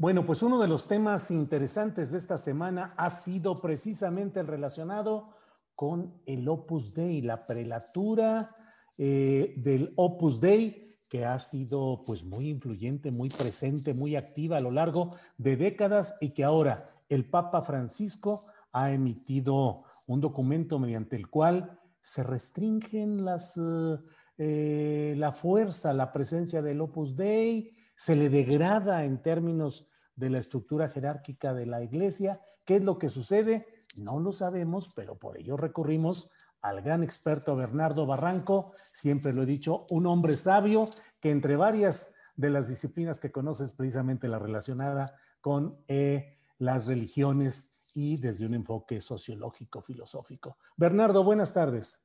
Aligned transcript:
Bueno, 0.00 0.24
pues 0.24 0.42
uno 0.42 0.58
de 0.58 0.66
los 0.66 0.88
temas 0.88 1.30
interesantes 1.30 2.10
de 2.10 2.16
esta 2.16 2.38
semana 2.38 2.94
ha 2.96 3.10
sido 3.10 3.60
precisamente 3.60 4.40
el 4.40 4.46
relacionado 4.46 5.36
con 5.74 6.22
el 6.24 6.48
Opus 6.48 6.94
Dei, 6.94 7.20
la 7.20 7.44
prelatura 7.46 8.48
eh, 8.96 9.52
del 9.58 9.92
Opus 9.96 10.40
Dei, 10.40 10.86
que 11.06 11.26
ha 11.26 11.38
sido 11.38 12.02
pues 12.06 12.24
muy 12.24 12.48
influyente, 12.48 13.10
muy 13.10 13.28
presente, 13.28 13.92
muy 13.92 14.16
activa 14.16 14.56
a 14.56 14.60
lo 14.60 14.70
largo 14.70 15.14
de 15.36 15.58
décadas 15.58 16.16
y 16.22 16.30
que 16.30 16.44
ahora 16.44 16.88
el 17.10 17.28
Papa 17.28 17.60
Francisco 17.60 18.46
ha 18.72 18.92
emitido 18.92 19.84
un 20.06 20.22
documento 20.22 20.78
mediante 20.78 21.16
el 21.16 21.28
cual 21.28 21.78
se 22.00 22.22
restringen 22.22 23.22
las, 23.26 23.54
eh, 23.58 23.98
eh, 24.38 25.14
la 25.18 25.32
fuerza, 25.32 25.92
la 25.92 26.10
presencia 26.10 26.62
del 26.62 26.80
Opus 26.80 27.14
Dei, 27.14 27.76
se 28.00 28.16
le 28.16 28.30
degrada 28.30 29.04
en 29.04 29.20
términos 29.20 29.86
de 30.16 30.30
la 30.30 30.38
estructura 30.38 30.88
jerárquica 30.88 31.52
de 31.52 31.66
la 31.66 31.82
iglesia. 31.82 32.40
¿Qué 32.64 32.76
es 32.76 32.82
lo 32.82 32.98
que 32.98 33.10
sucede? 33.10 33.66
No 33.98 34.18
lo 34.18 34.32
sabemos, 34.32 34.90
pero 34.96 35.18
por 35.18 35.36
ello 35.36 35.58
recurrimos 35.58 36.30
al 36.62 36.80
gran 36.80 37.02
experto 37.02 37.54
Bernardo 37.56 38.06
Barranco, 38.06 38.72
siempre 38.94 39.34
lo 39.34 39.42
he 39.42 39.46
dicho, 39.46 39.84
un 39.90 40.06
hombre 40.06 40.38
sabio 40.38 40.88
que 41.20 41.30
entre 41.30 41.56
varias 41.56 42.14
de 42.36 42.48
las 42.48 42.68
disciplinas 42.68 43.20
que 43.20 43.32
conoces 43.32 43.72
precisamente 43.72 44.28
la 44.28 44.38
relacionada 44.38 45.14
con 45.42 45.84
eh, 45.86 46.38
las 46.56 46.86
religiones 46.86 47.92
y 47.94 48.16
desde 48.16 48.46
un 48.46 48.54
enfoque 48.54 49.02
sociológico, 49.02 49.82
filosófico. 49.82 50.56
Bernardo, 50.74 51.22
buenas 51.22 51.52
tardes. 51.52 52.02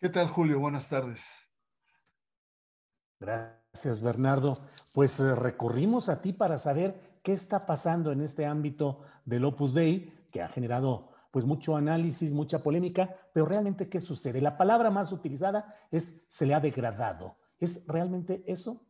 ¿Qué 0.00 0.08
tal, 0.08 0.28
Julio? 0.28 0.60
Buenas 0.60 0.88
tardes. 0.88 1.28
Gracias, 3.18 3.59
Bernardo. 4.02 4.54
Pues 4.92 5.20
eh, 5.20 5.34
recurrimos 5.34 6.08
a 6.08 6.20
ti 6.20 6.32
para 6.32 6.58
saber 6.58 7.18
qué 7.22 7.32
está 7.32 7.66
pasando 7.66 8.12
en 8.12 8.20
este 8.20 8.46
ámbito 8.46 9.00
del 9.24 9.44
Opus 9.44 9.74
Dei, 9.74 10.12
que 10.30 10.42
ha 10.42 10.48
generado 10.48 11.08
pues 11.30 11.44
mucho 11.44 11.76
análisis, 11.76 12.32
mucha 12.32 12.60
polémica, 12.60 13.14
pero 13.32 13.46
realmente 13.46 13.88
qué 13.88 14.00
sucede. 14.00 14.40
La 14.40 14.56
palabra 14.56 14.90
más 14.90 15.12
utilizada 15.12 15.76
es 15.90 16.26
se 16.28 16.44
le 16.44 16.54
ha 16.54 16.60
degradado. 16.60 17.36
¿Es 17.58 17.86
realmente 17.86 18.42
eso? 18.46 18.86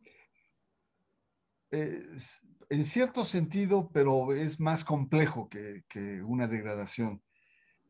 en 1.73 2.83
cierto 2.83 3.23
sentido, 3.23 3.89
pero 3.93 4.33
es 4.33 4.59
más 4.59 4.83
complejo 4.83 5.47
que, 5.47 6.21
una 6.21 6.47
degradación. 6.47 7.21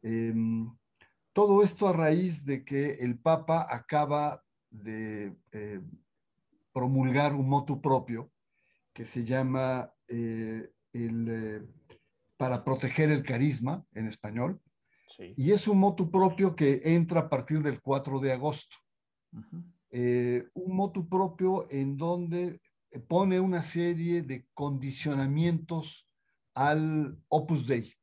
Em, 0.04 0.72
todo 1.34 1.64
esto 1.64 1.88
a 1.88 1.94
raíz 1.94 2.46
de 2.46 2.64
que 2.64 2.92
el 2.96 3.18
Papa 3.18 3.66
acaba 3.68 4.44
de 4.70 5.36
eh, 5.52 5.82
promulgar 6.72 7.36
un 7.36 7.50
motu 7.50 7.82
propio 7.82 8.32
que 8.94 9.06
se 9.06 9.24
llama 9.24 9.94
eh, 10.08 10.70
el, 10.94 11.28
eh, 11.30 11.62
para 12.38 12.64
proteger 12.64 13.10
el 13.12 13.24
carisma 13.24 13.86
en 13.94 14.08
español. 14.08 14.62
Y 15.36 15.52
es 15.52 15.68
un 15.68 15.78
motu 15.78 16.10
propio 16.10 16.56
que 16.56 16.82
entra 16.84 17.22
a 17.22 17.30
partir 17.30 17.62
del 17.62 17.82
4 17.82 18.20
de 18.20 18.32
agosto. 18.32 18.78
Eh, 19.92 20.48
un 20.54 20.76
motu 20.76 21.08
propio 21.08 21.68
en 21.70 21.98
donde 21.98 22.62
pone 23.08 23.40
una 23.40 23.62
serie 23.62 24.24
de 24.24 24.48
condicionamientos 24.54 26.08
al 26.56 27.18
Opus 27.28 27.68
Dei. 27.68 27.94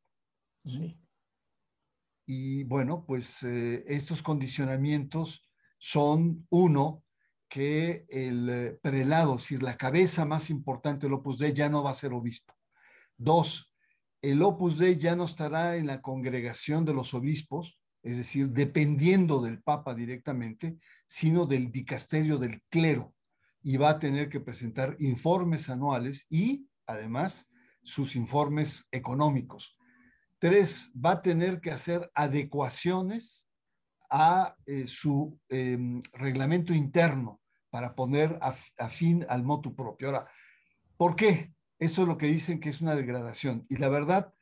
Y 2.26 2.62
bueno, 2.64 3.04
pues 3.06 3.42
estos 3.42 4.22
condicionamientos 4.22 5.48
son, 5.78 6.46
uno, 6.50 7.02
que 7.48 8.04
el 8.08 8.48
eh, 8.50 8.78
prelado, 8.82 9.36
es 9.36 9.42
decir, 9.42 9.62
la 9.62 9.76
cabeza 9.76 10.24
más 10.24 10.50
importante 10.50 11.06
del 11.06 11.14
Opus 11.14 11.38
Dei 11.38 11.52
ya 11.52 11.68
no 11.68 11.82
va 11.82 11.90
a 11.90 11.94
ser 11.94 12.12
obispo. 12.12 12.54
Dos, 13.16 13.74
el 14.20 14.42
Opus 14.42 14.78
Dei 14.78 14.98
ya 14.98 15.16
no 15.16 15.24
estará 15.24 15.76
en 15.76 15.86
la 15.86 16.02
congregación 16.02 16.84
de 16.84 16.94
los 16.94 17.14
obispos, 17.14 17.78
es 18.02 18.16
decir, 18.16 18.50
dependiendo 18.50 19.40
del 19.40 19.62
Papa 19.62 19.94
directamente, 19.94 20.78
sino 21.06 21.46
del 21.46 21.72
dicasterio 21.72 22.38
del 22.38 22.62
clero, 22.68 23.14
y 23.62 23.76
va 23.76 23.90
a 23.90 23.98
tener 23.98 24.28
que 24.28 24.40
presentar 24.40 24.96
informes 25.00 25.68
anuales 25.68 26.26
y, 26.30 26.68
además, 26.86 27.48
sus 27.82 28.14
informes 28.14 28.86
económicos. 28.92 29.76
Tres, 30.38 30.92
va 30.94 31.12
a 31.12 31.22
tener 31.22 31.60
que 31.60 31.72
hacer 31.72 32.10
adecuaciones 32.14 33.47
a 34.10 34.56
eh, 34.66 34.86
su 34.86 35.38
em, 35.48 36.02
reglamento 36.12 36.72
interno 36.72 37.40
para 37.70 37.94
poner 37.94 38.38
a, 38.40 38.52
fin 38.88 39.26
al 39.28 39.42
motu 39.42 39.74
propio. 39.74 40.08
Ahora, 40.08 40.26
¿por 40.96 41.16
qué? 41.16 41.52
Eso 41.78 42.02
es 42.02 42.08
lo 42.08 42.16
que 42.16 42.26
dicen 42.26 42.60
que 42.60 42.70
es 42.70 42.80
una 42.80 42.94
degradación. 42.94 43.66
Y 43.68 43.76
la 43.76 43.88
verdad, 43.88 44.32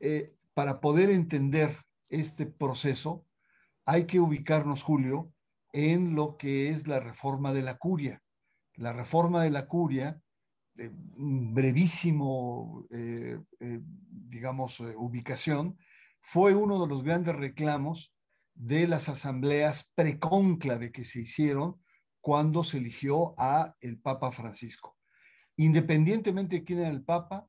eh, 0.00 0.34
para 0.54 0.80
poder 0.80 1.10
entender 1.10 1.78
este 2.10 2.46
proceso, 2.46 3.24
hay 3.84 4.04
que 4.04 4.20
ubicarnos, 4.20 4.82
Julio, 4.82 5.32
en 5.72 6.14
lo 6.14 6.36
que 6.36 6.68
es 6.68 6.86
la 6.86 7.00
reforma 7.00 7.52
de 7.52 7.62
la 7.62 7.78
curia. 7.78 8.22
La 8.74 8.92
reforma 8.92 9.42
de 9.42 9.50
la 9.50 9.66
curia, 9.66 10.20
brevísimo, 10.74 12.86
eh, 12.90 13.40
digamos, 13.58 14.78
ubicación, 14.80 15.76
fue 16.20 16.54
uno 16.54 16.80
de 16.80 16.86
los 16.86 17.02
grandes 17.02 17.34
reclamos 17.34 18.12
de 18.58 18.88
las 18.88 19.08
asambleas 19.08 19.90
precónclave 19.94 20.90
que 20.90 21.04
se 21.04 21.20
hicieron 21.20 21.80
cuando 22.20 22.64
se 22.64 22.78
eligió 22.78 23.34
a 23.38 23.76
el 23.80 24.00
Papa 24.00 24.32
Francisco. 24.32 24.96
Independientemente 25.56 26.56
de 26.56 26.64
quién 26.64 26.80
era 26.80 26.88
el 26.88 27.04
Papa, 27.04 27.48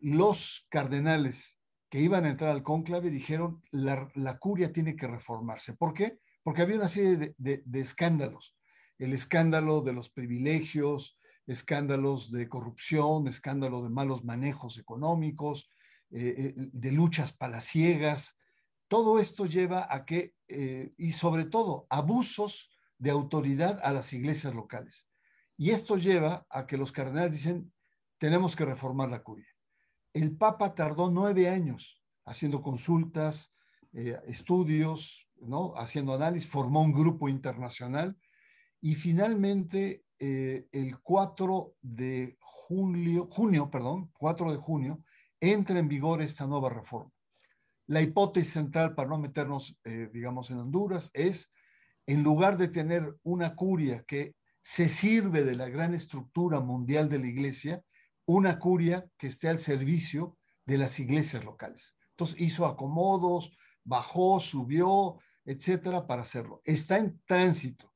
los 0.00 0.66
cardenales 0.68 1.58
que 1.88 2.00
iban 2.00 2.24
a 2.24 2.30
entrar 2.30 2.50
al 2.50 2.64
cónclave 2.64 3.10
dijeron 3.10 3.62
la, 3.70 4.08
la 4.14 4.38
curia 4.38 4.72
tiene 4.72 4.96
que 4.96 5.06
reformarse. 5.06 5.74
¿Por 5.74 5.94
qué? 5.94 6.18
Porque 6.42 6.62
había 6.62 6.76
una 6.76 6.88
serie 6.88 7.34
de, 7.38 7.80
escándalos. 7.80 8.56
El 8.98 9.12
escándalo 9.12 9.82
de 9.82 9.92
los 9.92 10.10
privilegios, 10.10 11.16
escándalos 11.46 12.32
de 12.32 12.48
corrupción, 12.48 13.28
escándalo 13.28 13.82
de 13.84 13.90
malos 13.90 14.24
manejos 14.24 14.78
económicos, 14.78 15.70
eh, 16.10 16.34
eh, 16.36 16.54
de 16.56 16.92
luchas 16.92 17.32
palaciegas, 17.32 18.36
todo 18.94 19.18
esto 19.18 19.46
lleva 19.46 19.88
a 19.90 20.04
que, 20.04 20.36
eh, 20.46 20.94
y 20.96 21.10
sobre 21.10 21.46
todo, 21.46 21.84
abusos 21.90 22.70
de 22.96 23.10
autoridad 23.10 23.80
a 23.82 23.92
las 23.92 24.12
iglesias 24.12 24.54
locales. 24.54 25.08
Y 25.56 25.70
esto 25.70 25.96
lleva 25.96 26.46
a 26.48 26.64
que 26.64 26.76
los 26.76 26.92
cardenales 26.92 27.32
dicen, 27.32 27.72
tenemos 28.18 28.54
que 28.54 28.64
reformar 28.64 29.10
la 29.10 29.24
curia. 29.24 29.48
El 30.12 30.36
Papa 30.36 30.76
tardó 30.76 31.10
nueve 31.10 31.48
años 31.48 32.00
haciendo 32.24 32.62
consultas, 32.62 33.52
eh, 33.94 34.16
estudios, 34.28 35.28
¿no? 35.40 35.74
haciendo 35.76 36.14
análisis, 36.14 36.48
formó 36.48 36.80
un 36.80 36.92
grupo 36.92 37.28
internacional 37.28 38.16
y 38.80 38.94
finalmente 38.94 40.04
eh, 40.20 40.68
el 40.70 41.00
4 41.00 41.74
de 41.82 42.38
junio, 42.38 43.70
perdón, 43.72 44.12
4 44.12 44.52
de 44.52 44.58
junio, 44.58 45.02
entra 45.40 45.80
en 45.80 45.88
vigor 45.88 46.22
esta 46.22 46.46
nueva 46.46 46.70
reforma. 46.70 47.13
La 47.86 48.00
hipótesis 48.00 48.52
central, 48.52 48.94
para 48.94 49.08
no 49.08 49.18
meternos, 49.18 49.78
eh, 49.84 50.08
digamos, 50.12 50.50
en 50.50 50.58
Honduras, 50.58 51.10
es, 51.12 51.50
en 52.06 52.22
lugar 52.22 52.56
de 52.56 52.68
tener 52.68 53.16
una 53.22 53.54
curia 53.54 54.04
que 54.04 54.34
se 54.62 54.88
sirve 54.88 55.44
de 55.44 55.56
la 55.56 55.68
gran 55.68 55.94
estructura 55.94 56.60
mundial 56.60 57.08
de 57.08 57.18
la 57.18 57.26
iglesia, 57.26 57.82
una 58.26 58.58
curia 58.58 59.06
que 59.18 59.26
esté 59.26 59.48
al 59.48 59.58
servicio 59.58 60.38
de 60.64 60.78
las 60.78 60.98
iglesias 60.98 61.44
locales. 61.44 61.94
Entonces 62.10 62.40
hizo 62.40 62.64
acomodos, 62.64 63.56
bajó, 63.84 64.40
subió, 64.40 65.18
etcétera, 65.44 66.06
para 66.06 66.22
hacerlo. 66.22 66.62
Está 66.64 66.98
en 66.98 67.20
tránsito. 67.26 67.92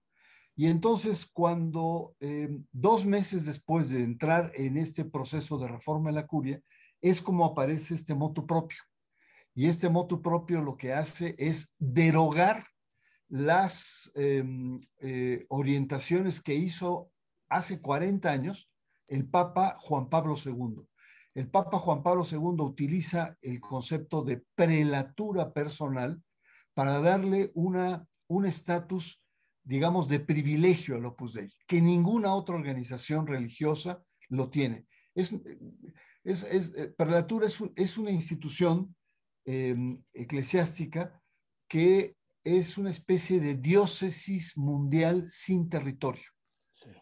Y 0.55 0.67
entonces, 0.67 1.25
cuando 1.25 2.17
eh, 2.21 2.49
dos 2.73 3.07
meses 3.07 3.47
después 3.47 3.89
de 3.89 4.03
entrar 4.03 4.53
en 4.57 4.77
este 4.77 5.05
proceso 5.05 5.57
de 5.57 5.69
reforma 5.69 6.11
de 6.11 6.17
la 6.17 6.27
curia, 6.27 6.61
es 7.01 7.23
como 7.23 7.45
aparece 7.45 7.95
este 7.95 8.15
motu 8.15 8.45
propio. 8.45 8.83
Y 9.59 9.67
este 9.67 9.89
motu 9.89 10.23
propio 10.23 10.63
lo 10.63 10.77
que 10.77 10.93
hace 10.93 11.35
es 11.37 11.75
derogar 11.81 12.69
las 13.29 14.09
em, 14.15 14.81
eh, 15.01 15.47
orientaciones 15.49 16.41
que 16.41 16.55
hizo 16.55 17.11
hace 17.49 17.81
40 17.81 18.31
años 18.31 18.71
el 19.09 19.29
Papa 19.29 19.77
Juan 19.81 20.09
Pablo 20.09 20.37
II. 20.37 20.87
El 21.35 21.51
Papa 21.51 21.81
Juan 21.81 22.05
Pablo 22.05 22.23
II 22.25 22.63
utiliza 22.65 23.37
el 23.43 23.59
concepto 23.59 24.23
de 24.23 24.45
prelatura 24.55 25.53
personal 25.53 26.23
para 26.73 27.01
darle 27.01 27.51
una, 27.55 28.07
un 28.29 28.47
estatus, 28.47 29.21
digamos, 29.65 30.07
de 30.07 30.21
privilegio 30.21 30.95
al 30.95 31.07
Opus 31.07 31.35
Dei, 31.35 31.53
que 31.67 31.83
ninguna 31.83 32.33
otra 32.33 32.55
organización 32.55 33.27
religiosa 33.27 34.01
lo 34.29 34.51
tiene. 34.51 34.87
Es, 35.17 35.35
es, 36.23 36.45
eh, 36.45 36.95
prelatura 36.97 37.49
es, 37.49 37.59
es, 37.75 37.99
una 37.99 38.13
institución 38.13 38.95
em, 39.49 40.03
eclesiástica 40.13 41.23
que 41.69 42.17
es 42.45 42.79
una 42.79 42.91
especie 42.91 43.41
de 43.41 43.55
diócesis 43.55 44.57
mundial 44.57 45.29
sin 45.31 45.69
territorio 45.69 46.25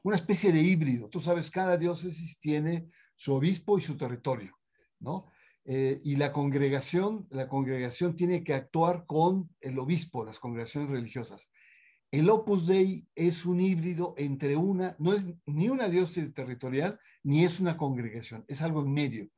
una 0.02 0.16
especie 0.16 0.52
de 0.52 0.60
híbrido. 0.60 1.08
Tú 1.08 1.20
sabes, 1.20 1.50
cada 1.50 1.76
diócesis 1.76 2.38
tiene 2.38 2.88
su 3.14 3.34
obispo 3.34 3.78
y 3.78 3.82
su 3.82 3.96
territorio, 3.96 4.56
¿no? 5.00 5.30
Eh, 5.64 6.00
y 6.04 6.16
la 6.16 6.32
congregación, 6.32 7.26
la 7.30 7.48
congregación 7.48 8.14
tiene 8.14 8.44
que 8.44 8.54
actuar 8.54 9.04
con 9.06 9.50
el 9.60 9.78
obispo, 9.78 10.24
las 10.24 10.38
congregaciones 10.38 10.90
religiosas. 10.90 11.50
El 12.12 12.30
Opus 12.30 12.68
Dei 12.68 13.08
es 13.16 13.44
un 13.46 13.60
híbrido 13.60 14.14
entre 14.16 14.54
una, 14.54 14.94
no 15.00 15.12
es 15.12 15.26
ni 15.44 15.68
una 15.68 15.88
diócesis 15.88 16.32
territorial, 16.32 17.00
ni 17.24 17.44
es 17.44 17.58
una 17.58 17.76
congregación, 17.76 18.44
es 18.46 18.62
algo 18.62 18.82
en 18.82 18.92
medio. 18.92 19.28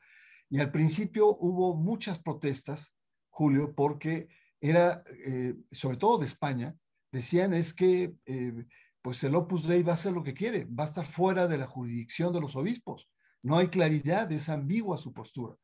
Y 0.50 0.60
al 0.60 0.70
principio 0.70 1.34
hubo 1.40 1.74
muchas 1.74 2.18
protestas, 2.18 2.97
Julio, 3.38 3.72
porque 3.72 4.28
era, 4.60 5.04
eh, 5.24 5.54
sobre 5.70 5.96
todo 5.96 6.18
de 6.18 6.26
España, 6.26 6.74
decían 7.12 7.54
es 7.54 7.72
que 7.72 8.16
eh, 8.26 8.66
pues 9.00 9.22
el 9.22 9.36
Opus 9.36 9.68
Dei 9.68 9.84
va 9.84 9.92
a 9.92 9.94
hacer 9.94 10.12
lo 10.12 10.24
que 10.24 10.34
quiere, 10.34 10.64
va 10.64 10.82
a 10.82 10.88
estar 10.88 11.06
fuera 11.06 11.46
de 11.46 11.56
la 11.56 11.68
jurisdicción 11.68 12.32
de 12.32 12.40
los 12.40 12.56
obispos. 12.56 13.08
No 13.44 13.56
hay 13.56 13.68
claridad, 13.68 14.32
es 14.32 14.48
ambigua 14.48 14.98
su 14.98 15.12
postura. 15.12 15.54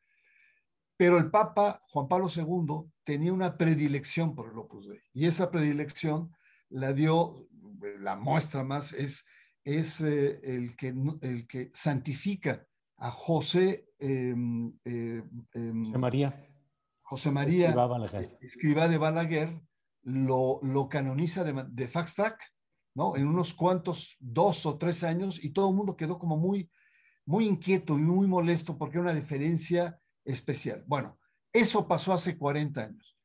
Pero 0.97 1.19
el 1.19 1.33
Papa 1.33 1.83
Juan 1.89 2.07
Pablo 2.07 2.29
II 2.29 2.89
tenía 3.03 3.33
una 3.33 3.57
predilección 3.57 4.37
por 4.37 4.53
el 4.53 4.59
Opus 4.59 4.87
Dei 4.87 5.01
y 5.13 5.27
esa 5.27 5.51
predilección 5.51 6.31
la 6.69 6.93
dio, 6.93 7.49
la 7.99 8.15
muestra 8.15 8.63
más 8.63 8.93
es, 8.93 9.27
es 9.65 10.01
eh, 10.01 10.39
el, 10.45 10.77
que, 10.77 10.95
el 11.23 11.49
que 11.49 11.73
santifica 11.75 12.65
a 12.99 13.11
José, 13.11 13.89
em, 13.99 14.73
em, 14.85 15.93
José 17.05 17.31
María. 17.31 17.73
José 17.73 17.89
María, 17.89 18.39
escriba, 18.41 18.89
de 18.89 18.99
Balaguer, 18.99 19.61
lo, 20.03 20.59
lo 20.63 20.89
canoniza 20.89 21.45
de, 21.45 21.65
de 21.69 21.89
Fax 21.89 22.17
¿no? 22.95 23.17
En 23.17 23.27
unos 23.27 23.55
cuantos, 23.55 24.17
dos 24.21 24.67
o 24.67 24.79
tres 24.79 25.05
años, 25.05 25.43
y 25.43 25.51
todo 25.51 25.71
el 25.71 25.77
mundo 25.77 25.97
quedó 25.97 26.19
como 26.19 26.37
muy, 26.37 26.71
muy 27.27 27.47
inquieto 27.47 27.95
y 27.95 28.03
muy 28.03 28.27
molesto 28.27 28.77
porque 28.77 28.99
era 28.99 29.11
una 29.11 29.15
diferencia 29.15 29.99
especial. 30.25 30.85
Bueno, 30.87 31.19
eso 31.53 31.87
pasó 31.87 32.13
hace 32.13 32.39
40 32.39 32.83
años. 32.83 33.17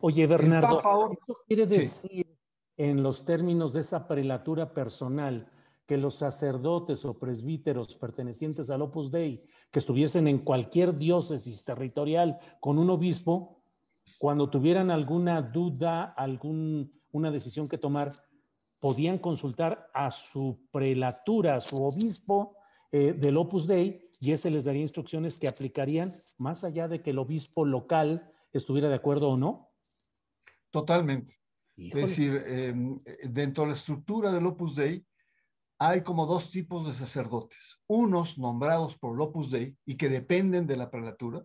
Oye, 0.00 0.26
Bernardo, 0.26 0.78
¿eso 1.12 1.38
quiere 1.46 1.66
decir 1.66 2.38
en 2.76 3.02
los 3.02 3.24
términos 3.24 3.72
de 3.72 3.80
esa 3.80 4.06
prelatura 4.06 4.72
personal 4.72 5.50
que 5.86 5.96
los 5.96 6.16
sacerdotes 6.16 7.04
o 7.04 7.18
presbíteros 7.18 7.96
pertenecientes 7.96 8.70
al 8.70 8.82
Opus 8.82 9.10
Dei 9.10 9.42
que 9.70 9.78
estuviesen 9.78 10.28
en 10.28 10.38
cualquier 10.38 10.96
diócesis 10.96 11.64
territorial 11.64 12.38
con 12.60 12.78
un 12.78 12.90
obispo, 12.90 13.62
cuando 14.18 14.50
tuvieran 14.50 14.90
alguna 14.90 15.42
duda, 15.42 16.04
alguna 16.16 17.30
decisión 17.30 17.68
que 17.68 17.78
tomar, 17.78 18.12
podían 18.80 19.18
consultar 19.18 19.90
a 19.92 20.10
su 20.10 20.66
prelatura, 20.70 21.56
a 21.56 21.60
su 21.60 21.82
obispo 21.82 22.56
eh, 22.90 23.12
del 23.12 23.36
Opus 23.36 23.66
Dei, 23.66 24.08
y 24.20 24.32
ese 24.32 24.50
les 24.50 24.64
daría 24.64 24.82
instrucciones 24.82 25.36
que 25.36 25.48
aplicarían 25.48 26.12
más 26.38 26.64
allá 26.64 26.88
de 26.88 27.02
que 27.02 27.10
el 27.10 27.18
obispo 27.18 27.64
local 27.64 28.32
estuviera 28.52 28.88
de 28.88 28.94
acuerdo 28.94 29.30
o 29.30 29.36
no. 29.36 29.70
Totalmente. 30.70 31.34
Es 31.76 31.94
decir, 31.94 32.42
em, 32.46 33.00
dentro 33.22 33.62
de 33.62 33.68
la 33.68 33.74
estructura 33.74 34.32
del 34.32 34.46
Opus 34.46 34.74
Dei 34.74 35.06
hay 35.78 36.02
como 36.02 36.26
dos 36.26 36.50
tipos 36.50 36.86
de 36.86 36.94
sacerdotes. 36.94 37.80
Unos 37.86 38.38
nombrados 38.38 38.98
por 38.98 39.14
el 39.14 39.20
Opus 39.20 39.50
Dei 39.50 39.76
y 39.84 39.96
que 39.96 40.08
dependen 40.08 40.66
de 40.66 40.76
la 40.76 40.90
prelatura, 40.90 41.44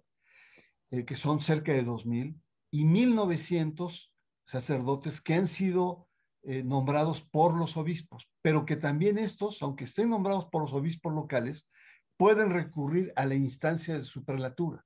eh, 0.90 1.06
que 1.06 1.16
son 1.16 1.40
cerca 1.40 1.72
de 1.72 1.86
2.000, 1.86 2.40
y 2.72 2.86
1.900 2.86 4.12
sacerdotes 4.46 5.22
que 5.22 5.36
han 5.36 5.48
sido 5.48 6.08
eh, 6.44 6.64
nombrados 6.64 7.24
por 7.24 7.56
los 7.56 7.78
obispos, 7.78 8.28
pero 8.42 8.66
que 8.66 8.76
también 8.76 9.18
estos, 9.18 9.62
aunque 9.62 9.86
estén 9.86 10.10
nombrados 10.10 10.46
por 10.48 10.62
los 10.62 10.74
obispos 10.74 11.14
locales, 11.14 11.70
pueden 12.18 12.50
recurrir 12.50 13.14
a 13.16 13.26
la 13.26 13.36
instancia 13.36 13.94
de 13.94 14.02
su 14.02 14.26
prelatura 14.26 14.86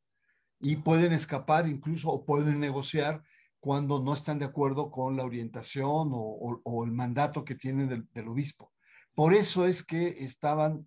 y 0.60 0.76
pueden 0.78 1.14
escapar 1.14 1.68
incluso 1.68 2.10
o 2.10 2.26
pueden 2.26 2.60
negociar 2.60 3.24
cuando 3.60 4.00
no 4.00 4.14
están 4.14 4.40
de 4.40 4.46
acuerdo 4.46 4.92
con 4.92 5.18
la 5.18 5.24
orientación 5.24 6.10
o, 6.12 6.84
el 6.86 6.92
mandato 6.92 7.44
que 7.44 7.56
tienen 7.56 8.08
del, 8.14 8.28
obispo. 8.28 8.72
Por 9.18 9.34
eso 9.34 9.66
es 9.66 9.84
que 9.84 10.24
estaban 10.24 10.86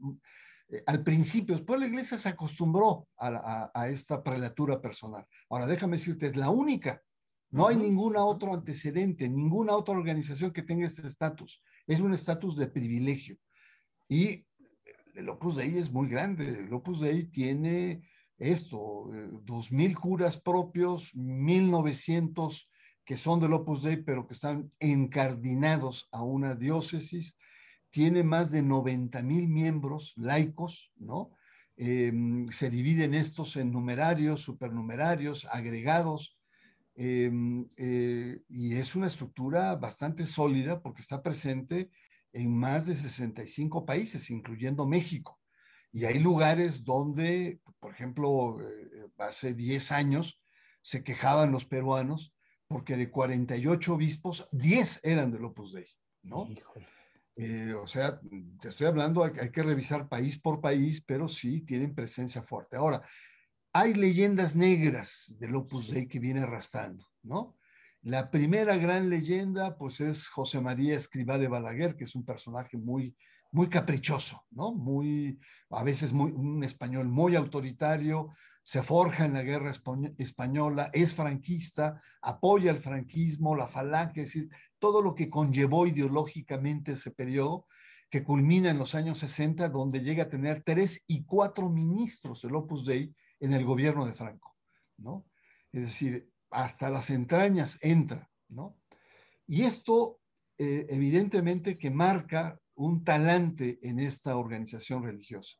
eh, 0.68 0.84
al 0.86 1.02
principio, 1.02 1.56
después 1.56 1.80
la 1.80 1.88
iglesia 1.88 2.16
se 2.16 2.28
acostumbró 2.28 3.08
a, 3.18 3.72
a, 3.74 3.88
esta 3.88 4.22
prelatura 4.22 4.80
personal. 4.80 5.26
Ahora, 5.48 5.66
déjame 5.66 5.96
decirte, 5.96 6.28
es 6.28 6.36
la 6.36 6.50
única 6.50 7.02
no 7.50 7.66
hay 7.66 7.76
ningún 7.76 8.16
otro 8.16 8.54
antecedente, 8.54 9.28
ninguna 9.28 9.74
otra 9.74 9.96
organización 9.96 10.52
que 10.52 10.62
tenga 10.62 10.86
este 10.86 11.06
estatus. 11.06 11.62
Es 11.86 12.00
un 12.00 12.14
estatus 12.14 12.56
de 12.56 12.68
privilegio. 12.68 13.36
Y 14.08 14.46
el 15.14 15.28
Opus 15.28 15.56
Dei 15.56 15.76
es 15.76 15.90
muy 15.90 16.08
grande. 16.08 16.48
El 16.48 16.72
Opus 16.72 17.00
Dei 17.00 17.24
tiene 17.24 18.08
esto, 18.38 19.12
eh, 19.12 19.28
dos 19.42 19.72
mil 19.72 19.98
curas 19.98 20.40
propios, 20.40 21.14
1900 21.14 22.70
que 23.04 23.18
son 23.18 23.40
del 23.40 23.54
Opus 23.54 23.82
Dei, 23.82 23.96
pero 23.96 24.28
que 24.28 24.34
están 24.34 24.70
encardinados 24.78 26.08
a 26.12 26.22
una 26.22 26.54
diócesis. 26.54 27.36
Tiene 27.90 28.22
más 28.22 28.50
de 28.50 28.62
90 28.62 29.22
mil 29.22 29.48
miembros 29.48 30.12
laicos, 30.16 30.92
¿no? 30.96 31.30
Em, 31.76 32.48
se 32.50 32.70
dividen 32.70 33.14
estos 33.14 33.56
en 33.56 33.72
numerarios, 33.72 34.42
supernumerarios, 34.42 35.46
agregados 35.46 36.40
Em, 37.02 37.66
eh, 37.78 38.42
y 38.50 38.74
es 38.74 38.94
una 38.94 39.06
estructura 39.06 39.74
bastante 39.76 40.26
sólida 40.26 40.82
porque 40.82 41.00
está 41.00 41.22
presente 41.22 41.90
en 42.30 42.54
más 42.54 42.84
de 42.84 42.94
65 42.94 43.86
países, 43.86 44.28
incluyendo 44.28 44.86
México. 44.86 45.40
Y 45.92 46.04
hay 46.04 46.18
lugares 46.18 46.84
donde, 46.84 47.60
por 47.78 47.92
ejemplo, 47.92 48.58
eh, 48.60 49.06
hace 49.16 49.54
10 49.54 49.92
años 49.92 50.42
se 50.82 51.02
quejaban 51.02 51.52
los 51.52 51.64
peruanos 51.64 52.34
porque 52.68 52.98
de 52.98 53.10
48 53.10 53.94
obispos, 53.94 54.48
10 54.52 55.00
eran 55.02 55.32
del 55.32 55.46
Opus 55.46 55.72
Dei, 55.72 55.86
¿no? 56.22 56.48
Eh, 57.42 57.72
o 57.72 57.86
sea, 57.86 58.20
te 58.60 58.68
estoy 58.68 58.86
hablando, 58.86 59.24
hay, 59.24 59.32
hay, 59.40 59.50
que 59.50 59.62
revisar 59.62 60.10
país 60.10 60.38
por 60.38 60.60
país, 60.60 61.00
pero 61.00 61.26
sí 61.26 61.62
tienen 61.62 61.94
presencia 61.94 62.42
fuerte. 62.42 62.76
Ahora, 62.76 63.00
hay 63.72 63.94
leyendas 63.94 64.54
negras 64.54 65.34
del 65.38 65.56
Opus 65.56 65.90
Dei 65.90 66.06
que 66.06 66.18
viene 66.18 66.40
arrastrando, 66.40 67.06
¿no? 67.22 67.56
La 68.02 68.30
primera 68.30 68.76
gran 68.76 69.08
leyenda, 69.08 69.78
pues, 69.78 70.02
es 70.02 70.28
José 70.28 70.60
María 70.60 70.98
Escribá 70.98 71.38
de 71.38 71.48
Balaguer, 71.48 71.96
que 71.96 72.04
es 72.04 72.14
un 72.14 72.26
personaje 72.26 72.76
muy, 72.76 73.16
muy 73.52 73.68
caprichoso, 73.68 74.44
¿no? 74.50 74.72
Muy, 74.72 75.38
a 75.70 75.82
veces 75.82 76.12
muy, 76.12 76.32
un 76.32 76.62
español 76.62 77.08
muy 77.08 77.36
autoritario, 77.36 78.30
se 78.62 78.82
forja 78.82 79.24
en 79.24 79.34
la 79.34 79.42
guerra 79.42 79.72
española, 80.18 80.90
es 80.92 81.14
franquista, 81.14 82.00
apoya 82.22 82.70
el 82.70 82.78
franquismo, 82.78 83.56
la 83.56 83.66
falange, 83.66 84.22
es 84.22 84.48
todo 84.78 85.02
lo 85.02 85.14
que 85.14 85.30
conllevó 85.30 85.86
ideológicamente 85.86 86.92
ese 86.92 87.10
periodo, 87.10 87.66
que 88.10 88.22
culmina 88.22 88.70
en 88.70 88.78
los 88.78 88.94
años 88.94 89.20
60, 89.20 89.68
donde 89.70 90.00
llega 90.00 90.24
a 90.24 90.28
tener 90.28 90.62
tres 90.62 91.04
y 91.06 91.24
cuatro 91.24 91.68
ministros 91.70 92.42
del 92.42 92.54
Opus 92.56 92.84
Dei 92.84 93.14
en 93.38 93.52
el 93.54 93.64
gobierno 93.64 94.04
de 94.04 94.14
Franco, 94.14 94.56
¿no? 94.98 95.26
Es 95.72 95.82
decir, 95.82 96.30
hasta 96.50 96.90
las 96.90 97.10
entrañas 97.10 97.78
entra, 97.80 98.28
¿no? 98.48 98.76
Y 99.46 99.62
esto, 99.62 100.20
eh, 100.58 100.86
evidentemente, 100.90 101.78
que 101.78 101.90
marca 101.90 102.59
un 102.80 103.04
talante 103.04 103.78
en 103.82 104.00
esta 104.00 104.36
organización 104.36 105.02
religiosa. 105.04 105.56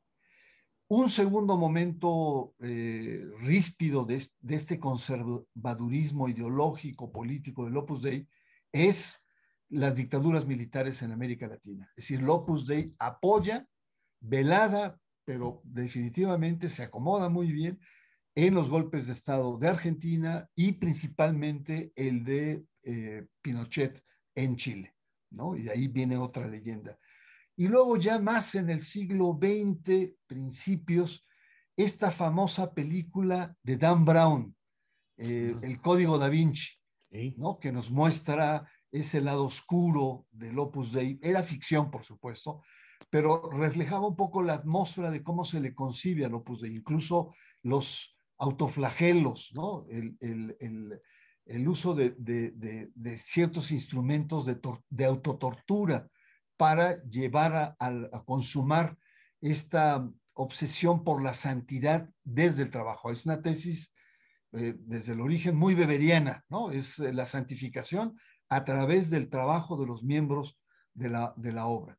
Un 0.89 1.09
segundo 1.09 1.57
momento 1.57 2.55
eh, 2.61 3.25
ríspido 3.41 4.05
de, 4.05 4.27
este 4.49 4.81
conservadurismo 4.81 6.29
ideológico, 6.29 7.13
político 7.13 7.65
del 7.65 7.77
Opus 7.77 8.03
Dei 8.03 8.27
es 8.73 9.23
las 9.69 9.95
dictaduras 9.95 10.47
militares 10.47 11.03
en 11.03 11.13
América 11.13 11.47
Latina. 11.47 11.89
Es 11.91 12.05
decir, 12.07 12.21
el 12.21 12.29
Opus 12.29 12.67
Dei 12.67 12.93
apoya, 12.99 13.67
velada, 14.21 14.99
pero 15.25 15.61
definitivamente 15.63 16.69
se 16.69 16.83
acomoda 16.83 17.29
muy 17.29 17.53
bien 17.53 17.79
en 18.35 18.55
los 18.55 18.71
golpes 18.71 19.07
de 19.07 19.13
Estado 19.13 19.59
de 19.59 19.69
Argentina 19.69 20.49
y 20.57 20.73
principalmente 20.73 21.93
el 21.95 22.25
de 22.25 22.65
eh, 22.83 23.27
Pinochet 23.43 24.03
en 24.35 24.57
Chile, 24.57 24.95
¿no? 25.31 25.55
Y 25.55 25.63
de 25.63 25.73
ahí 25.73 25.87
viene 25.87 26.17
otra 26.17 26.49
leyenda. 26.49 26.99
Y 27.61 27.69
luego 27.69 27.99
ya 27.99 28.19
más 28.19 28.55
en 28.55 28.71
el 28.71 28.81
siglo 28.81 29.39
XX, 29.39 30.15
principios, 30.27 31.27
esta 31.77 32.11
famosa 32.11 32.73
película 32.73 33.55
de 33.63 33.77
Dan 33.77 34.07
Brown, 34.07 34.57
eh, 35.19 35.55
El 35.61 35.79
Código 35.83 36.17
da 36.17 36.31
Vinci, 36.31 36.71
¿no? 37.37 37.59
Que 37.59 37.71
nos 37.71 37.91
muestra 37.91 38.67
ese 38.91 39.21
lado 39.21 39.45
oscuro 39.45 40.25
del 40.31 40.59
Opus 40.59 40.91
Dei. 40.91 41.19
Era 41.21 41.43
ficción, 41.43 41.91
por 41.91 42.03
supuesto, 42.03 42.63
pero 43.11 43.51
reflejaba 43.51 44.09
un 44.09 44.17
poco 44.17 44.43
la 44.43 44.55
atmósfera 44.55 45.11
de 45.11 45.23
cómo 45.23 45.45
se 45.45 45.61
le 45.61 45.75
concibe 45.75 46.25
al 46.25 46.33
Opus 46.33 46.63
Dei, 46.63 46.75
incluso 46.75 47.35
los 47.63 48.17
autoflagelos, 48.39 49.51
¿no? 49.55 49.85
el, 49.91 50.17
el, 50.21 50.99
el, 51.45 51.69
uso 51.69 51.93
de, 51.95 52.15
de, 52.17 52.91
de, 52.95 53.19
ciertos 53.19 53.71
instrumentos 53.71 54.47
de, 54.47 55.05
autotortura 55.05 56.09
para 56.61 57.03
llevar 57.05 57.75
a, 57.81 58.25
consumar 58.27 58.99
esta 59.41 60.07
obsesión 60.35 61.05
por 61.05 61.23
la 61.23 61.33
santidad 61.33 62.11
desde 62.23 62.65
el 62.65 62.71
trabajo. 62.71 63.11
Es 63.11 63.25
una 63.25 63.41
tesis 63.41 63.95
eh, 64.53 64.75
desde 64.79 65.15
el 65.15 65.23
origen 65.23 65.57
muy 65.57 65.75
beberiana, 65.75 66.45
¿no? 66.51 66.71
Es 66.71 66.99
eh, 66.99 67.15
la 67.15 67.25
santificación 67.25 68.15
a 68.51 68.63
través 68.67 69.09
del 69.09 69.31
trabajo 69.31 69.79
de 69.79 69.87
los 69.87 70.03
miembros 70.05 70.59
de 70.93 71.09
la, 71.09 71.33
de 71.39 71.53
la 71.53 71.65
obra. 71.65 71.99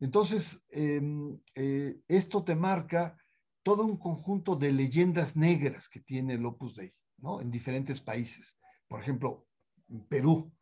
Entonces, 0.00 0.62
em, 0.68 1.40
eh, 1.54 1.96
esto 2.06 2.44
te 2.44 2.56
marca 2.56 3.16
todo 3.62 3.86
un 3.86 3.96
conjunto 3.96 4.54
de 4.54 4.70
leyendas 4.70 5.34
negras 5.34 5.88
que 5.88 6.00
tiene 6.00 6.34
el 6.34 6.44
Opus 6.44 6.76
Dei, 6.76 6.92
¿no? 7.16 7.40
En 7.40 7.50
diferentes 7.50 8.02
países. 8.02 8.58
Por 8.86 9.00
ejemplo, 9.00 9.46
en 9.88 10.04
Perú. 10.04 10.52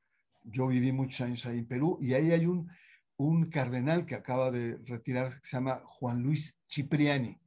Yo 0.45 0.69
viví 0.69 0.93
muchos 0.93 1.23
años 1.23 1.45
ahí 1.45 1.59
en 1.59 1.67
Perú 1.67 1.99
y 2.01 2.15
ahí 2.15 2.31
hay 2.31 2.47
un, 2.47 2.71
un 3.25 3.51
cardenal 3.51 4.07
que 4.07 4.15
acaba 4.15 4.51
de 4.51 4.79
retirarse 4.85 5.39
que 5.39 5.47
se 5.47 5.57
llama 5.57 5.83
Juan 5.85 6.23
Luis 6.23 6.59
Cipriani. 6.71 7.39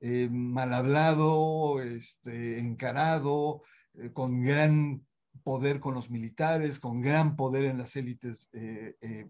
Eh, 0.00 0.28
mal 0.30 0.72
hablado, 0.72 1.80
este, 1.80 2.58
encarado, 2.58 3.62
eh, 3.94 4.10
con 4.12 4.42
gran 4.42 5.06
poder 5.44 5.80
con 5.80 5.94
los 5.94 6.10
militares, 6.10 6.80
con 6.80 7.00
gran 7.00 7.36
poder 7.36 7.64
en 7.64 7.78
las 7.78 7.94
élites 7.96 8.48
eh, 8.52 9.28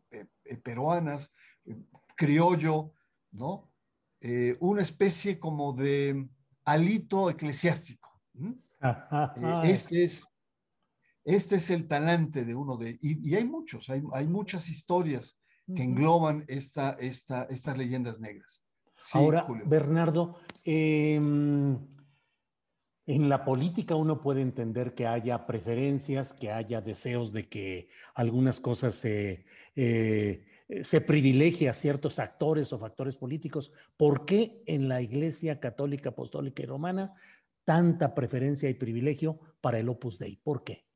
peruanas, 0.62 1.32
criollo, 2.16 2.92
¿no? 3.30 3.72
Eh, 4.24 4.56
una 4.60 4.82
especie 4.82 5.40
como 5.40 5.72
de 5.72 6.28
alito 6.64 7.28
eclesiástico. 7.28 8.20
Eh, 8.80 9.60
este, 9.64 10.04
es, 10.04 10.24
este 11.24 11.56
es 11.56 11.70
el 11.70 11.88
talante 11.88 12.44
de 12.44 12.54
uno 12.54 12.76
de, 12.76 12.98
y, 13.00 13.28
y 13.28 13.34
hay 13.34 13.44
muchos, 13.44 13.90
hay, 13.90 14.00
hay, 14.12 14.28
muchas 14.28 14.68
historias 14.68 15.36
que 15.66 15.82
engloban 15.82 16.44
esta, 16.48 16.90
esta, 17.00 17.44
estas 17.44 17.76
leyendas 17.76 18.20
negras. 18.20 18.64
Ahora, 19.12 19.46
Bernardo, 19.66 20.36
em, 20.64 21.78
en 23.06 23.28
la 23.28 23.44
política 23.44 23.96
uno 23.96 24.20
puede 24.20 24.42
entender 24.42 24.94
que 24.94 25.06
haya 25.06 25.46
preferencias, 25.46 26.34
que 26.34 26.52
haya 26.52 26.80
deseos 26.80 27.32
de 27.32 27.48
que 27.48 27.88
algunas 28.14 28.60
cosas 28.60 28.94
se, 28.94 29.44
eh, 29.74 30.44
se 30.82 31.00
privilegie 31.00 31.68
a 31.68 31.74
ciertos 31.74 32.18
actores 32.18 32.72
o 32.72 32.78
factores 32.78 33.16
políticos. 33.16 33.72
¿Por 33.96 34.24
qué 34.24 34.62
en 34.66 34.88
la 34.88 35.02
Iglesia 35.02 35.58
Católica, 35.60 36.10
Apostólica 36.10 36.62
y 36.62 36.66
Romana 36.66 37.14
tanta 37.64 38.14
preferencia 38.14 38.68
y 38.68 38.74
privilegio 38.74 39.38
para 39.60 39.78
el 39.78 39.88
Opus 39.88 40.18
Dei? 40.18 40.36
¿Por 40.36 40.64
qué? 40.64 40.86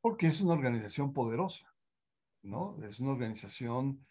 Porque 0.00 0.28
es 0.28 0.40
una 0.40 0.52
organización 0.52 1.12
poderosa, 1.12 1.67
Es 2.82 3.00
una 3.00 3.12
organización 3.12 4.06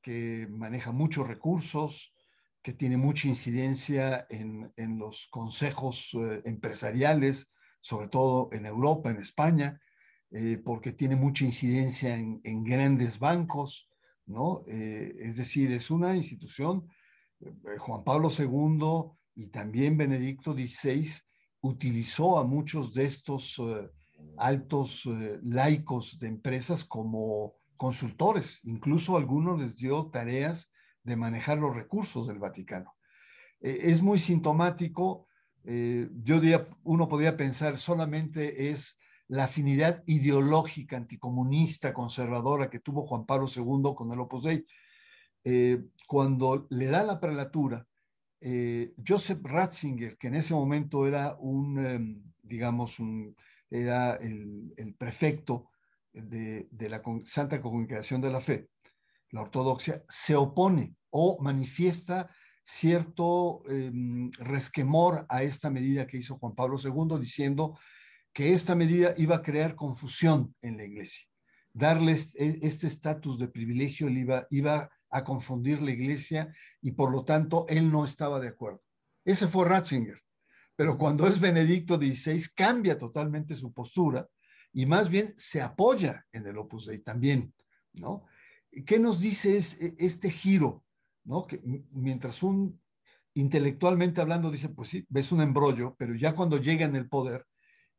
que 0.00 0.46
maneja 0.50 0.92
muchos 0.92 1.26
recursos, 1.26 2.14
que 2.62 2.72
tiene 2.72 2.96
mucha 2.96 3.28
incidencia 3.28 4.26
en, 4.30 4.72
en 4.76 4.98
los 4.98 5.28
consejos 5.30 6.10
eh, 6.14 6.42
empresariales, 6.44 7.52
sobre 7.80 8.08
todo 8.08 8.48
en 8.52 8.64
Europa, 8.64 9.10
en 9.10 9.18
España, 9.18 9.80
eh, 10.30 10.58
porque 10.64 10.92
tiene 10.92 11.16
mucha 11.16 11.44
incidencia 11.44 12.14
en, 12.14 12.40
en 12.44 12.64
grandes 12.64 13.18
bancos, 13.18 13.88
¿no? 14.26 14.64
Eh, 14.66 15.14
es 15.20 15.36
decir, 15.36 15.72
es 15.72 15.90
una 15.90 16.16
institución, 16.16 16.88
Juan 17.78 18.04
Pablo 18.04 18.30
II 18.30 19.12
y 19.34 19.48
también 19.48 19.98
Benedicto 19.98 20.54
XVI 20.54 21.06
utilizó 21.60 22.38
a 22.38 22.44
muchos 22.44 22.94
de 22.94 23.04
estos 23.04 23.60
altos 24.38 25.02
laicos 25.42 26.18
de 26.18 26.28
empresas 26.28 26.84
como 26.84 27.56
consultores, 27.76 28.60
incluso 28.64 29.16
algunos 29.16 29.60
les 29.60 29.76
dio 29.76 30.10
tareas 30.10 30.70
de 31.02 31.16
manejar 31.16 31.58
los 31.58 31.74
recursos 31.74 32.26
del 32.26 32.38
Vaticano. 32.38 32.94
E, 33.60 33.90
es 33.90 34.02
muy 34.02 34.18
sintomático, 34.18 35.28
eh, 35.64 36.08
yo 36.22 36.40
diría, 36.40 36.68
uno 36.82 37.08
podría 37.08 37.36
pensar 37.36 37.78
solamente 37.78 38.70
es 38.70 38.98
la 39.28 39.44
afinidad 39.44 40.02
ideológica 40.06 40.96
anticomunista, 40.96 41.94
conservadora 41.94 42.68
que 42.68 42.80
tuvo 42.80 43.06
Juan 43.06 43.24
Pablo 43.24 43.46
II 43.48 43.94
con 43.94 44.12
el 44.12 44.20
Opus 44.20 44.44
Dei. 44.44 44.66
Eh, 45.44 45.84
cuando 46.06 46.66
le 46.70 46.86
da 46.86 47.04
la 47.04 47.20
prelatura, 47.20 47.86
eh, 48.40 48.92
Joseph 49.06 49.40
Ratzinger, 49.42 50.18
que 50.18 50.28
en 50.28 50.34
ese 50.34 50.52
momento 50.52 51.06
era 51.06 51.36
un, 51.38 51.84
em, 51.84 52.22
digamos, 52.42 52.98
un, 52.98 53.34
era 53.70 54.16
el, 54.16 54.72
el 54.76 54.94
prefecto 54.94 55.70
de, 56.14 56.88
la 56.88 57.02
Santa 57.24 57.60
Congregación 57.60 58.20
de 58.20 58.30
la 58.30 58.40
Fe, 58.40 58.68
la 59.30 59.42
ortodoxia, 59.42 60.02
se 60.08 60.36
opone 60.36 60.94
o 61.10 61.42
manifiesta 61.42 62.30
cierto 62.64 63.62
em, 63.68 64.30
resquemor 64.38 65.26
a 65.28 65.42
esta 65.42 65.70
medida 65.70 66.06
que 66.06 66.18
hizo 66.18 66.38
Juan 66.38 66.54
Pablo 66.54 66.78
II, 66.82 67.20
diciendo 67.20 67.78
que 68.32 68.52
esta 68.52 68.74
medida 68.74 69.14
iba 69.16 69.36
a 69.36 69.42
crear 69.42 69.74
confusión 69.74 70.54
en 70.62 70.76
la 70.76 70.84
iglesia. 70.84 71.26
Darles 71.72 72.34
e, 72.36 72.60
este 72.62 72.86
estatus 72.86 73.38
de 73.38 73.48
privilegio 73.48 74.08
iba, 74.08 74.46
iba 74.50 74.90
a 75.10 75.24
confundir 75.24 75.82
la 75.82 75.90
iglesia 75.90 76.52
y 76.80 76.92
por 76.92 77.12
lo 77.12 77.24
tanto 77.24 77.66
él 77.68 77.90
no 77.90 78.04
estaba 78.04 78.40
de 78.40 78.48
acuerdo. 78.48 78.82
Ese 79.24 79.46
fue 79.46 79.68
Ratzinger. 79.68 80.20
Pero 80.76 80.98
cuando 80.98 81.26
es 81.26 81.38
Benedicto 81.38 81.96
XVI 81.96 82.42
cambia 82.54 82.98
totalmente 82.98 83.54
su 83.54 83.72
postura 83.72 84.26
y 84.74 84.86
más 84.86 85.08
bien 85.08 85.32
se 85.36 85.62
apoya 85.62 86.26
en 86.32 86.46
el 86.46 86.58
Opus 86.58 86.86
Dei 86.86 86.98
también, 86.98 87.54
¿no? 87.92 88.24
¿Qué 88.84 88.98
nos 88.98 89.20
dice 89.20 89.56
e, 89.56 89.94
este 89.98 90.30
giro? 90.30 90.84
¿no? 91.24 91.46
Que 91.46 91.60
mientras 91.92 92.42
un 92.42 92.80
intelectualmente 93.34 94.20
hablando 94.20 94.50
dice, 94.50 94.68
pues 94.68 94.90
sí, 94.90 95.04
ves 95.08 95.32
un 95.32 95.40
embrollo, 95.40 95.96
pero 95.98 96.14
ya 96.14 96.34
cuando 96.34 96.58
llega 96.58 96.84
en 96.84 96.94
el 96.94 97.08
poder, 97.08 97.46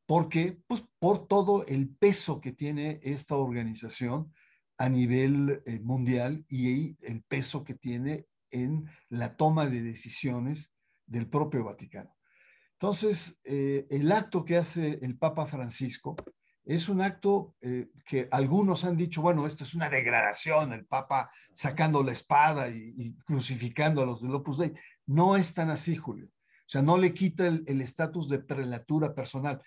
porque 0.05 0.57
pues 0.67 0.83
por 0.99 1.27
todo 1.27 1.65
el 1.65 1.89
peso 1.89 2.39
que 2.39 2.53
tiene 2.53 2.99
esta 3.03 3.35
organización 3.35 4.33
a 4.77 4.87
nivel 4.87 5.61
eh, 5.65 5.79
mundial 5.79 6.45
y 6.47 6.95
el 7.05 7.23
peso 7.23 7.63
que 7.63 7.73
tiene 7.73 8.27
en 8.51 8.85
la 9.09 9.35
toma 9.35 9.67
de 9.67 9.81
decisiones 9.81 10.71
del 11.05 11.27
propio 11.27 11.63
Vaticano. 11.63 12.15
Entonces, 12.73 13.39
eh, 13.43 13.87
el 13.89 14.11
acto 14.11 14.45
que 14.45 14.57
hace 14.57 14.99
el 15.01 15.17
Papa 15.17 15.47
Francisco 15.47 16.15
es 16.65 16.89
un 16.89 17.01
acto 17.01 17.55
eh, 17.61 17.89
que 18.05 18.27
algunos 18.31 18.83
han 18.85 18.97
dicho, 18.97 19.21
bueno, 19.21 19.45
esto 19.45 19.63
es 19.63 19.75
una 19.75 19.89
degradación, 19.89 20.73
el 20.73 20.85
Papa 20.85 21.29
sacando 21.51 22.03
la 22.03 22.11
espada 22.11 22.69
y, 22.69 23.15
crucificando 23.25 24.01
a 24.01 24.05
los 24.05 24.21
del 24.21 24.33
Opus 24.33 24.57
Dei. 24.57 24.73
No 25.05 25.35
es 25.35 25.53
tan 25.53 25.69
así, 25.69 25.95
Julio. 25.95 26.27
O 26.27 26.67
sea, 26.67 26.81
no 26.81 26.97
le 26.97 27.13
quita 27.13 27.47
el 27.47 27.81
estatus 27.81 28.27
de 28.27 28.39
prelatura 28.39 29.13
personal. 29.13 29.61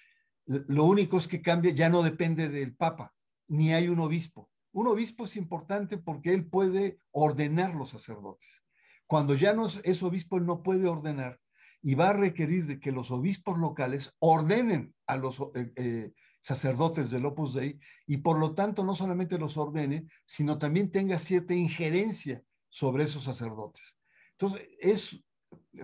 Lo 0.46 0.84
único 0.84 1.18
es 1.18 1.28
que 1.28 1.40
cambia, 1.40 1.72
ya 1.72 1.88
no 1.88 2.02
depende 2.02 2.48
del 2.48 2.74
Papa, 2.74 3.14
ni 3.46 3.72
hay 3.72 3.88
un 3.88 4.00
obispo. 4.00 4.50
Un 4.72 4.88
obispo 4.88 5.24
es 5.24 5.36
importante 5.36 5.98
porque 5.98 6.34
él 6.34 6.46
puede 6.46 6.98
ordenar 7.12 7.74
los 7.74 7.90
sacerdotes. 7.90 8.64
Cuando 9.06 9.34
ya 9.34 9.54
no 9.54 9.66
es 9.66 10.02
obispo, 10.02 10.36
él 10.36 10.46
no 10.46 10.62
puede 10.62 10.88
ordenar 10.88 11.38
y 11.82 11.94
va 11.94 12.10
a 12.10 12.12
requerir 12.12 12.66
de 12.66 12.80
que 12.80 12.92
los 12.92 13.10
obispos 13.10 13.58
locales 13.58 14.14
ordenen 14.18 14.94
a 15.06 15.16
los 15.16 15.40
eh, 15.54 15.72
eh, 15.76 16.12
sacerdotes 16.48 17.10
del 17.10 17.26
Opus 17.26 17.52
Dei 17.52 17.78
y 18.06 18.16
por 18.16 18.38
lo 18.38 18.54
tanto 18.54 18.82
no 18.82 18.94
solamente 18.94 19.38
los 19.38 19.58
ordene, 19.58 20.06
sino 20.24 20.58
también 20.58 20.90
tenga 20.90 21.18
cierta 21.18 21.52
injerencia 21.52 22.42
sobre 22.70 23.04
esos 23.04 23.24
sacerdotes. 23.24 23.98
Entonces, 24.32 24.66
es, 24.80 25.22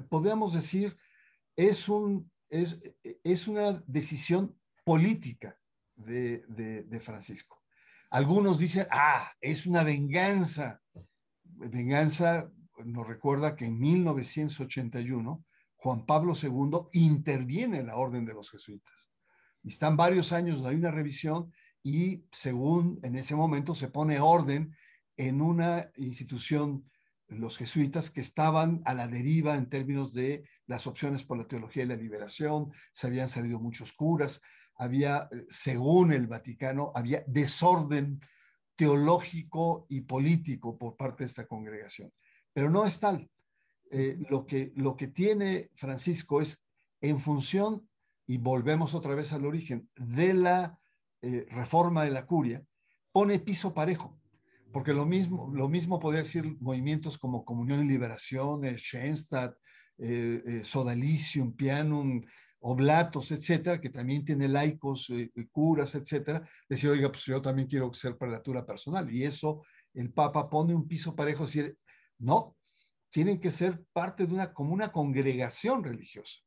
podríamos 0.08 0.54
decir, 0.54 0.96
es, 1.54 1.86
un, 1.86 2.30
es, 2.48 2.78
es 3.02 3.46
una 3.46 3.84
decisión 3.86 4.58
política 4.84 5.58
de, 5.96 6.44
de, 6.48 7.00
Francisco. 7.00 7.62
Algunos 8.08 8.58
dicen, 8.58 8.86
ah, 8.90 9.30
es 9.42 9.66
una 9.66 9.84
venganza. 9.84 10.80
Venganza 11.42 12.50
nos 12.86 13.06
recuerda 13.06 13.54
que 13.54 13.66
en 13.66 13.78
1981 13.78 15.44
Juan 15.76 16.06
Pablo 16.06 16.32
II 16.40 16.88
interviene 16.92 17.80
en 17.80 17.88
la 17.88 17.96
orden 17.96 18.24
de 18.24 18.32
los 18.32 18.50
jesuitas. 18.50 19.13
Están 19.64 19.96
varios 19.96 20.32
años, 20.32 20.64
hay 20.64 20.76
una 20.76 20.90
revisión 20.90 21.52
y 21.82 22.24
según 22.32 23.00
en 23.02 23.16
ese 23.16 23.34
momento 23.34 23.74
se 23.74 23.88
pone 23.88 24.20
orden 24.20 24.74
en 25.16 25.40
una 25.40 25.90
institución, 25.96 26.90
los 27.28 27.56
jesuitas, 27.56 28.10
que 28.10 28.20
estaban 28.20 28.82
a 28.84 28.94
la 28.94 29.08
deriva 29.08 29.56
en 29.56 29.68
términos 29.68 30.12
de 30.12 30.44
las 30.66 30.86
opciones 30.86 31.24
por 31.24 31.38
la 31.38 31.46
teología 31.46 31.84
y 31.84 31.86
la 31.86 31.96
liberación, 31.96 32.72
se 32.92 33.06
habían 33.06 33.28
salido 33.28 33.58
muchos 33.58 33.92
curas, 33.92 34.40
había, 34.76 35.28
según 35.48 36.12
el 36.12 36.26
Vaticano, 36.26 36.92
había 36.94 37.24
desorden 37.26 38.20
teológico 38.76 39.86
y 39.88 40.00
político 40.02 40.76
por 40.76 40.96
parte 40.96 41.24
de 41.24 41.28
esta 41.28 41.46
congregación. 41.46 42.12
Pero 42.52 42.70
no 42.70 42.84
es 42.84 42.98
tal. 42.98 43.28
Eh, 43.90 44.16
lo, 44.28 44.46
que, 44.46 44.72
lo 44.76 44.96
que 44.96 45.08
tiene 45.08 45.70
Francisco 45.74 46.40
es 46.40 46.64
en 47.00 47.20
función, 47.20 47.88
y 48.26 48.38
volvemos 48.38 48.94
otra 48.94 49.14
vez 49.14 49.32
al 49.32 49.46
origen, 49.46 49.88
de 49.96 50.34
la 50.34 50.78
eh, 51.22 51.46
reforma 51.50 52.04
de 52.04 52.10
la 52.10 52.26
curia, 52.26 52.64
pone 53.12 53.38
piso 53.38 53.74
parejo. 53.74 54.18
Porque 54.72 54.92
lo 54.92 55.06
mismo, 55.06 55.50
lo 55.54 55.68
mismo 55.68 56.00
podría 56.00 56.22
decir 56.22 56.56
movimientos 56.60 57.16
como 57.16 57.44
Comunión 57.44 57.84
y 57.84 57.88
Liberación, 57.88 58.64
el 58.64 58.78
Schoenstatt, 58.78 59.56
eh, 59.98 60.62
Sodalicium, 60.64 61.54
Pianum, 61.54 62.22
Oblatos, 62.58 63.30
etcétera, 63.30 63.80
que 63.80 63.90
también 63.90 64.24
tiene 64.24 64.48
laicos, 64.48 65.12
curas, 65.52 65.94
etcétera, 65.94 66.48
decir, 66.68 66.90
oiga, 66.90 67.10
pues 67.10 67.24
yo 67.26 67.40
también 67.40 67.68
quiero 67.68 67.92
ser 67.92 68.16
prelatura 68.16 68.64
personal. 68.64 69.08
Y 69.14 69.22
eso 69.22 69.62
el 69.92 70.10
Papa 70.12 70.48
pone 70.50 70.74
un 70.74 70.88
piso 70.88 71.14
parejo, 71.14 71.44
decir, 71.44 71.76
no, 72.18 72.56
tienen 73.10 73.38
que 73.40 73.52
ser 73.52 73.84
parte 73.92 74.26
de 74.26 74.34
una, 74.34 74.52
como 74.52 74.74
una 74.74 74.90
congregación 74.90 75.84
religiosa. 75.84 76.40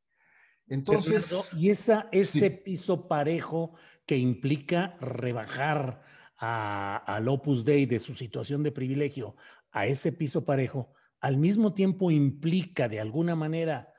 Entonces. 0.67 1.53
y 1.55 1.69
esa, 1.69 2.09
ese 2.11 2.51
piso 2.51 3.07
parejo 3.07 3.73
que 4.05 4.17
implica 4.17 4.97
rebajar 4.99 6.01
al 6.37 7.27
Opus 7.27 7.65
Dei 7.65 7.85
de 7.85 7.99
su 7.99 8.13
situación 8.13 8.63
de 8.63 8.71
privilegio 8.71 9.35
a 9.71 9.87
ese 9.87 10.11
piso 10.11 10.45
parejo, 10.45 10.93
al 11.19 11.37
mismo 11.37 11.73
tiempo 11.73 12.11
implica 12.11 12.87
de 12.87 12.99
alguna 12.99 13.35
manera 13.35 13.93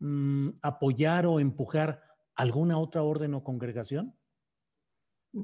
mm, 0.00 0.48
apoyar 0.62 1.26
o 1.26 1.40
empujar 1.40 2.02
alguna 2.34 2.78
otra 2.78 3.02
orden 3.02 3.34
o 3.34 3.44
congregación? 3.44 4.16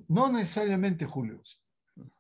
No 0.09 0.31
necesariamente, 0.31 1.07
Julio. 1.07 1.43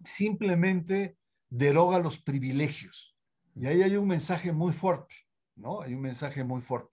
Simplemente 0.04 1.18
deroga 1.48 1.98
los 1.98 2.18
privilegios. 2.18 3.16
Y 3.54 3.66
ahí 3.66 3.82
hay 3.82 3.96
un 3.96 4.06
mensaje 4.06 4.52
muy 4.52 4.72
fuerte, 4.72 5.14
¿no? 5.56 5.82
Hay 5.82 5.94
un 5.94 6.00
mensaje 6.00 6.44
muy 6.44 6.60
fuerte. 6.60 6.92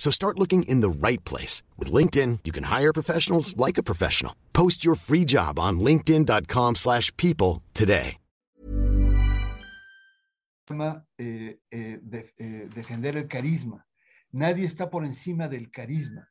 So 0.00 0.10
start 0.10 0.38
looking 0.38 0.62
in 0.62 0.80
the 0.80 0.88
right 0.88 1.22
place. 1.24 1.62
With 1.76 1.92
LinkedIn, 1.92 2.38
you 2.44 2.52
can 2.52 2.64
hire 2.64 2.92
professionals 2.94 3.54
like 3.58 3.76
a 3.76 3.82
professional. 3.82 4.34
Post 4.54 4.82
your 4.82 4.96
free 4.96 5.26
job 5.26 5.58
on 5.58 5.78
linkedin.com 5.78 6.76
slash 6.76 7.14
people 7.18 7.62
today. 7.74 8.16
Eh, 11.18 11.58
eh, 11.70 11.98
de, 12.00 12.32
eh, 12.38 12.68
defender 12.72 13.16
el 13.16 13.26
carisma. 13.26 13.84
Nadie 14.32 14.64
está 14.64 14.88
por 14.88 15.04
encima 15.04 15.48
del 15.48 15.68
carisma. 15.68 16.28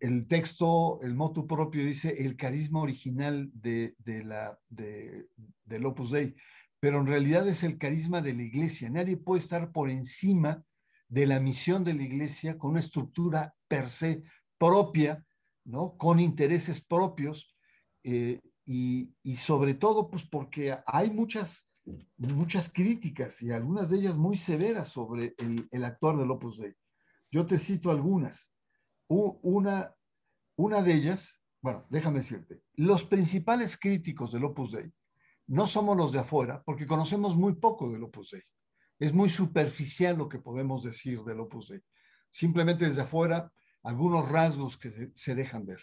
El 0.00 0.28
texto, 0.28 1.00
el 1.02 1.14
motu 1.14 1.48
propio 1.48 1.84
dice 1.84 2.14
el 2.16 2.36
carisma 2.36 2.80
original 2.80 3.50
de, 3.52 3.96
de 3.98 4.24
la, 4.24 4.58
de, 4.70 5.26
del 5.66 5.84
Opus 5.84 6.12
Dei 6.12 6.34
pero 6.80 6.98
en 7.00 7.06
realidad 7.06 7.46
es 7.46 7.62
el 7.62 7.76
carisma 7.76 8.22
de 8.22 8.34
la 8.34 8.42
iglesia. 8.42 8.88
Nadie 8.88 9.18
puede 9.18 9.40
estar 9.40 9.70
por 9.70 9.90
encima 9.90 10.64
de 11.10 11.26
la 11.26 11.40
misión 11.40 11.82
de 11.84 11.92
la 11.92 12.04
iglesia 12.04 12.56
con 12.56 12.70
una 12.70 12.80
estructura 12.80 13.54
per 13.68 13.88
se 13.88 14.22
propia, 14.56 15.26
¿no? 15.64 15.96
Con 15.98 16.20
intereses 16.20 16.80
propios 16.80 17.54
eh, 18.04 18.40
y, 18.64 19.12
sobre 19.36 19.74
todo, 19.74 20.08
pues 20.08 20.24
porque 20.24 20.78
hay 20.86 21.10
muchas, 21.10 21.68
muchas 22.16 22.72
críticas 22.72 23.42
y 23.42 23.50
algunas 23.50 23.90
de 23.90 23.98
ellas 23.98 24.16
muy 24.16 24.36
severas 24.36 24.88
sobre 24.88 25.34
el, 25.38 25.66
el 25.72 25.84
actuar 25.84 26.16
del 26.16 26.30
Opus 26.30 26.58
Dei. 26.58 26.74
Yo 27.32 27.44
te 27.44 27.58
cito 27.58 27.90
algunas. 27.90 28.52
Una, 29.08 29.92
una 30.56 30.82
de 30.82 30.94
ellas, 30.94 31.40
bueno, 31.60 31.84
déjame 31.90 32.18
decirte, 32.18 32.62
los 32.74 33.02
principales 33.02 33.76
críticos 33.76 34.30
del 34.30 34.44
Opus 34.44 34.70
Dei 34.70 34.92
no 35.48 35.66
somos 35.66 35.96
los 35.96 36.12
de 36.12 36.20
afuera, 36.20 36.62
porque 36.64 36.86
conocemos 36.86 37.36
muy 37.36 37.54
poco 37.54 37.90
del 37.90 38.04
Opus 38.04 38.30
Dei. 38.30 38.42
Es 39.00 39.14
muy 39.14 39.30
superficial 39.30 40.18
lo 40.18 40.28
que 40.28 40.38
podemos 40.38 40.84
decir 40.84 41.22
del 41.24 41.40
Opus 41.40 41.68
Dei. 41.68 41.80
Simplemente 42.30 42.84
desde 42.84 43.00
afuera, 43.00 43.50
algunos 43.82 44.28
rasgos 44.28 44.76
que 44.76 45.10
se 45.14 45.34
dejan 45.34 45.64
ver. 45.64 45.80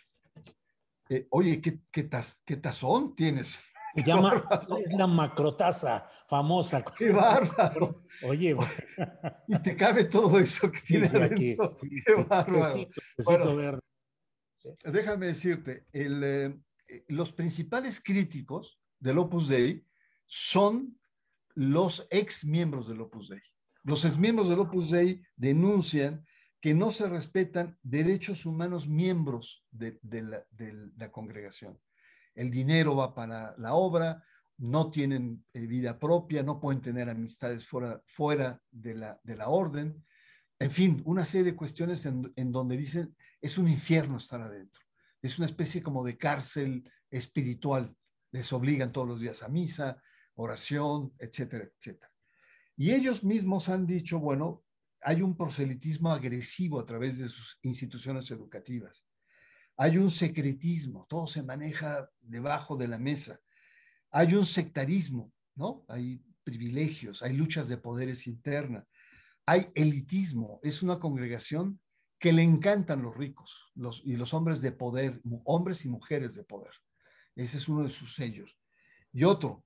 Eh, 1.10 1.28
oye, 1.32 1.60
¿qué, 1.60 1.80
qué, 1.92 2.04
tazón 2.04 3.16
tienes? 3.16 3.68
Se 3.96 4.04
llama, 4.04 4.48
es 4.86 4.94
la 4.94 5.08
macrotaza 5.08 6.08
famosa. 6.28 6.84
¡Qué 6.98 7.10
bárbaro! 7.12 8.04
Oye, 8.24 8.56
y 9.48 9.60
te 9.60 9.76
cabe 9.76 10.04
todo 10.06 10.38
eso 10.40 10.72
que 10.72 10.82
tiene 10.82 11.08
adentro. 11.08 11.76
¡Qué 11.78 12.14
bárbaro! 12.24 12.88
bueno, 13.26 13.80
déjame 14.84 15.28
decirte, 15.28 15.88
eh, 15.92 16.56
los 17.08 17.32
principales 17.32 18.00
críticos 18.00 18.80
del 19.00 19.18
Opus 19.18 19.48
Dei 19.48 19.84
son 20.28 21.00
los 21.58 22.08
ex 22.12 22.46
miembros 22.46 22.88
del 22.88 23.02
Opus 23.02 23.30
Dei. 23.30 23.42
Los 23.84 24.06
ex 24.06 24.16
miembros 24.16 24.48
del 24.48 24.60
Opus 24.60 24.92
Dei 24.92 25.24
denuncian 25.36 26.24
que 26.62 26.76
no 26.76 26.92
se 26.92 27.10
respetan 27.10 27.76
derechos 27.82 28.46
humanos 28.46 28.88
miembros 28.88 29.66
de, 29.72 29.98
la, 30.22 31.12
congregación. 31.12 31.80
El 32.36 32.52
dinero 32.52 32.96
va 32.96 33.16
para 33.16 33.56
la 33.58 33.74
obra, 33.74 34.24
no 34.60 34.92
tienen 34.92 35.44
eh, 35.52 35.66
vida 35.66 35.98
propia, 35.98 36.44
no 36.44 36.60
pueden 36.60 36.82
tener 36.82 37.10
amistades 37.10 37.66
fuera, 37.66 38.04
fuera 38.06 38.62
de, 38.70 38.94
la, 38.94 39.20
de 39.24 39.36
la 39.36 39.50
orden. 39.50 40.06
En 40.60 40.70
fin, 40.70 41.02
una 41.06 41.26
serie 41.26 41.52
de 41.52 41.56
cuestiones 41.56 42.06
en, 42.06 42.32
en 42.36 42.52
donde 42.52 42.78
dicen 42.78 43.16
es 43.42 43.58
un 43.58 43.68
infierno 43.68 44.18
estar 44.18 44.42
adentro. 44.42 44.84
Es 45.24 45.40
una 45.40 45.48
especie 45.48 45.82
como 45.82 46.06
de 46.06 46.18
cárcel 46.18 46.88
espiritual 47.10 47.96
les 48.32 48.54
obligan 48.54 48.92
todos 48.92 49.08
los 49.08 49.20
días 49.20 49.42
a 49.42 49.48
misa, 49.48 50.02
oración, 50.38 51.14
etcétera, 51.20 51.66
etcétera. 51.66 52.12
Y 52.76 52.92
ellos 52.92 53.24
mismos 53.24 53.70
han 53.70 53.86
dicho, 53.86 54.20
bueno, 54.20 54.64
hay 55.02 55.22
un 55.22 55.36
proselitismo 55.36 56.12
agresivo 56.12 56.80
a 56.80 56.86
través 56.86 57.18
de 57.18 57.28
sus 57.28 57.60
instituciones 57.64 58.30
educativas. 58.32 59.06
Hay 59.78 59.98
un 59.98 60.10
secretismo, 60.10 61.06
todo 61.10 61.28
se 61.28 61.44
maneja 61.44 62.10
debajo 62.20 62.78
de 62.78 62.88
la 62.88 62.98
mesa. 62.98 63.40
Hay 64.12 64.34
un 64.34 64.46
sectarismo, 64.46 65.32
¿no? 65.56 65.86
Hay 65.88 66.24
privilegios, 66.44 67.22
hay 67.22 67.34
luchas 67.34 67.68
de 67.68 67.78
poderes 67.78 68.26
internas, 68.26 68.88
hay 69.46 69.68
elitismo. 69.76 70.60
Es 70.64 70.82
una 70.82 71.00
congregación 71.00 71.80
que 72.20 72.34
le 72.34 72.42
encantan 72.42 73.04
los 73.04 73.16
ricos 73.16 73.72
los, 73.76 74.02
y 74.04 74.16
los 74.16 74.34
hombres 74.34 74.62
de 74.62 74.72
poder, 74.72 75.22
hombres 75.46 75.86
y 75.86 75.90
mujeres 75.90 76.36
de 76.36 76.44
poder. 76.44 76.74
Ese 77.36 77.58
es 77.58 77.70
uno 77.70 77.84
de 77.84 77.90
sus 77.90 78.16
sellos. 78.16 78.58
Y 79.14 79.24
otro, 79.24 79.64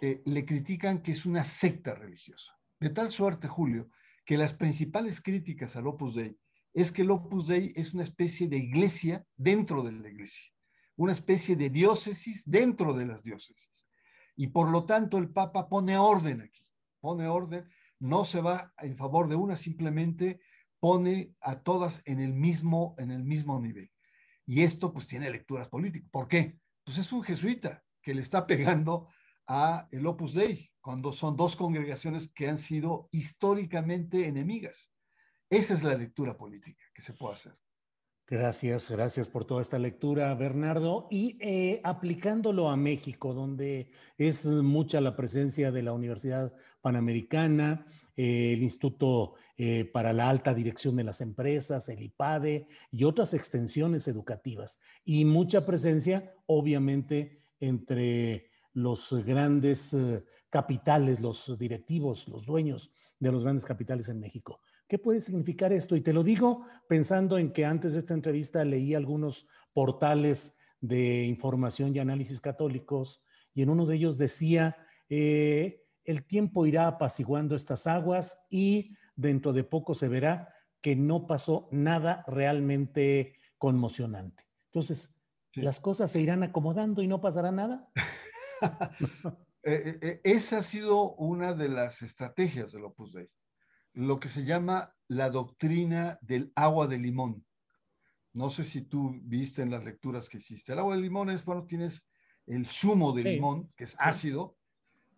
le 0.00 0.44
critican 0.46 1.02
que 1.02 1.12
es 1.12 1.26
una 1.26 1.44
secta 1.44 1.94
religiosa. 1.94 2.58
De 2.78 2.90
tal 2.90 3.10
suerte, 3.10 3.48
Julio, 3.48 3.90
que 4.24 4.36
las 4.36 4.54
principales 4.54 5.20
críticas 5.20 5.76
al 5.76 5.86
Opus 5.86 6.14
Dei 6.14 6.38
es 6.72 6.92
que 6.92 7.02
el 7.02 7.10
Opus 7.10 7.48
Dei 7.48 7.72
es 7.76 7.94
una 7.94 8.04
especie 8.04 8.48
de 8.48 8.56
iglesia 8.56 9.24
dentro 9.36 9.82
de 9.82 9.92
la 9.92 10.08
iglesia, 10.08 10.50
una 10.96 11.12
especie 11.12 11.56
de 11.56 11.68
diócesis 11.68 12.42
dentro 12.46 12.94
de 12.94 13.06
las 13.06 13.22
diócesis. 13.22 13.88
Y 14.36 14.48
por 14.48 14.68
lo 14.68 14.84
tanto 14.84 15.18
el 15.18 15.30
Papa 15.30 15.68
pone 15.68 15.98
orden 15.98 16.40
aquí, 16.40 16.66
pone 17.00 17.26
orden, 17.26 17.68
no 17.98 18.24
se 18.24 18.40
va 18.40 18.72
en 18.78 18.96
favor 18.96 19.28
de 19.28 19.36
una, 19.36 19.56
simplemente 19.56 20.40
pone 20.78 21.34
a 21.40 21.60
todas 21.60 22.02
en 22.06 22.20
el 22.20 22.32
mismo, 22.32 22.94
en 22.98 23.10
el 23.10 23.22
mismo 23.22 23.60
nivel. 23.60 23.90
Y 24.46 24.62
esto 24.62 24.92
pues 24.92 25.06
tiene 25.06 25.30
lecturas 25.30 25.68
políticas. 25.68 26.08
¿Por 26.10 26.26
qué? 26.26 26.58
Pues 26.84 26.96
es 26.98 27.12
un 27.12 27.22
jesuita 27.22 27.84
que 28.00 28.14
le 28.14 28.22
está 28.22 28.46
pegando 28.46 29.08
a 29.46 29.88
el 29.90 30.06
Opus 30.06 30.34
Dei, 30.34 30.70
cuando 30.80 31.12
son 31.12 31.36
dos 31.36 31.56
congregaciones 31.56 32.32
que 32.32 32.48
han 32.48 32.58
sido 32.58 33.08
históricamente 33.12 34.26
enemigas. 34.26 34.92
Esa 35.48 35.74
es 35.74 35.82
la 35.82 35.94
lectura 35.94 36.36
política 36.36 36.84
que 36.94 37.02
se 37.02 37.12
puede 37.12 37.34
hacer. 37.34 37.56
Gracias, 38.30 38.88
gracias 38.88 39.26
por 39.26 39.44
toda 39.44 39.60
esta 39.60 39.80
lectura, 39.80 40.32
Bernardo. 40.34 41.08
Y 41.10 41.36
eh, 41.40 41.80
aplicándolo 41.82 42.68
a 42.68 42.76
México, 42.76 43.34
donde 43.34 43.90
es 44.18 44.46
mucha 44.46 45.00
la 45.00 45.16
presencia 45.16 45.72
de 45.72 45.82
la 45.82 45.92
Universidad 45.92 46.54
Panamericana, 46.80 47.88
eh, 48.16 48.52
el 48.52 48.62
Instituto 48.62 49.34
eh, 49.56 49.84
para 49.84 50.12
la 50.12 50.30
Alta 50.30 50.54
Dirección 50.54 50.94
de 50.94 51.02
las 51.02 51.20
Empresas, 51.20 51.88
el 51.88 52.02
IPADE 52.02 52.68
y 52.92 53.02
otras 53.02 53.34
extensiones 53.34 54.06
educativas, 54.06 54.78
y 55.04 55.24
mucha 55.24 55.66
presencia, 55.66 56.32
obviamente, 56.46 57.42
entre 57.58 58.49
los 58.72 59.12
grandes 59.24 59.96
capitales, 60.48 61.20
los 61.20 61.58
directivos, 61.58 62.28
los 62.28 62.46
dueños 62.46 62.92
de 63.18 63.32
los 63.32 63.44
grandes 63.44 63.64
capitales 63.64 64.08
en 64.08 64.20
México. 64.20 64.60
¿Qué 64.88 64.98
puede 64.98 65.20
significar 65.20 65.72
esto? 65.72 65.94
Y 65.94 66.00
te 66.00 66.12
lo 66.12 66.24
digo 66.24 66.64
pensando 66.88 67.38
en 67.38 67.52
que 67.52 67.64
antes 67.64 67.92
de 67.92 68.00
esta 68.00 68.14
entrevista 68.14 68.64
leí 68.64 68.94
algunos 68.94 69.46
portales 69.72 70.58
de 70.80 71.24
información 71.26 71.94
y 71.94 72.00
análisis 72.00 72.40
católicos 72.40 73.22
y 73.54 73.62
en 73.62 73.70
uno 73.70 73.86
de 73.86 73.96
ellos 73.96 74.18
decía, 74.18 74.76
eh, 75.08 75.84
el 76.04 76.24
tiempo 76.24 76.66
irá 76.66 76.86
apaciguando 76.86 77.54
estas 77.54 77.86
aguas 77.86 78.46
y 78.50 78.96
dentro 79.14 79.52
de 79.52 79.64
poco 79.64 79.94
se 79.94 80.08
verá 80.08 80.54
que 80.80 80.96
no 80.96 81.26
pasó 81.26 81.68
nada 81.70 82.24
realmente 82.26 83.34
conmocionante. 83.58 84.48
Entonces, 84.66 85.20
¿las 85.52 85.78
cosas 85.78 86.10
se 86.10 86.20
irán 86.20 86.42
acomodando 86.42 87.02
y 87.02 87.06
no 87.06 87.20
pasará 87.20 87.52
nada? 87.52 87.90
Eh, 89.62 89.98
eh, 90.00 90.20
esa 90.24 90.60
ha 90.60 90.62
sido 90.62 91.12
una 91.16 91.52
de 91.52 91.68
las 91.68 92.00
estrategias 92.00 92.72
del 92.72 92.84
Opus 92.84 93.12
Dei 93.12 93.28
lo 93.94 94.20
que 94.20 94.28
se 94.28 94.44
llama 94.44 94.94
la 95.08 95.30
doctrina 95.30 96.18
del 96.22 96.52
agua 96.54 96.86
de 96.86 96.98
limón. 96.98 97.44
No 98.32 98.50
sé 98.50 98.64
si 98.64 98.82
tú 98.82 99.18
viste 99.22 99.62
en 99.62 99.70
las 99.70 99.84
lecturas 99.84 100.28
que 100.28 100.38
hiciste. 100.38 100.72
El 100.72 100.78
agua 100.78 100.94
de 100.94 101.02
limón 101.02 101.30
es, 101.30 101.44
bueno, 101.44 101.66
tienes 101.66 102.08
el 102.46 102.66
zumo 102.66 103.12
de 103.12 103.24
limón, 103.24 103.72
que 103.76 103.84
es 103.84 103.96
ácido, 103.98 104.56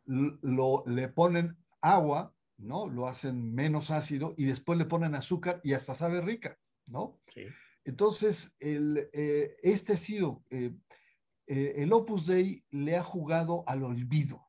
lo, 0.05 0.85
le 0.87 1.09
ponen 1.09 1.57
agua, 1.81 2.35
¿no? 2.57 2.89
Lo 2.89 3.07
hacen 3.07 3.55
menos 3.55 3.91
ácido 3.91 4.35
y 4.37 4.45
después 4.45 4.79
le 4.79 4.87
ponen 4.87 5.15
azúcar 5.15 5.61
y 5.63 5.75
hasta 5.75 5.95
sabe 5.95 6.21
rica, 6.21 6.59
¿no? 6.87 7.21
Entonces, 7.85 8.55
el, 8.61 9.11
eh, 9.13 9.57
este 9.63 9.95
ha 9.95 9.97
sido, 9.97 10.45
eh, 10.51 10.75
eh, 11.53 11.75
el 11.83 11.93
Opus 11.93 12.27
Dei 12.27 12.65
le 12.71 12.97
ha 12.97 13.03
jugado 13.03 13.65
al 13.67 13.83
olvido. 13.83 14.49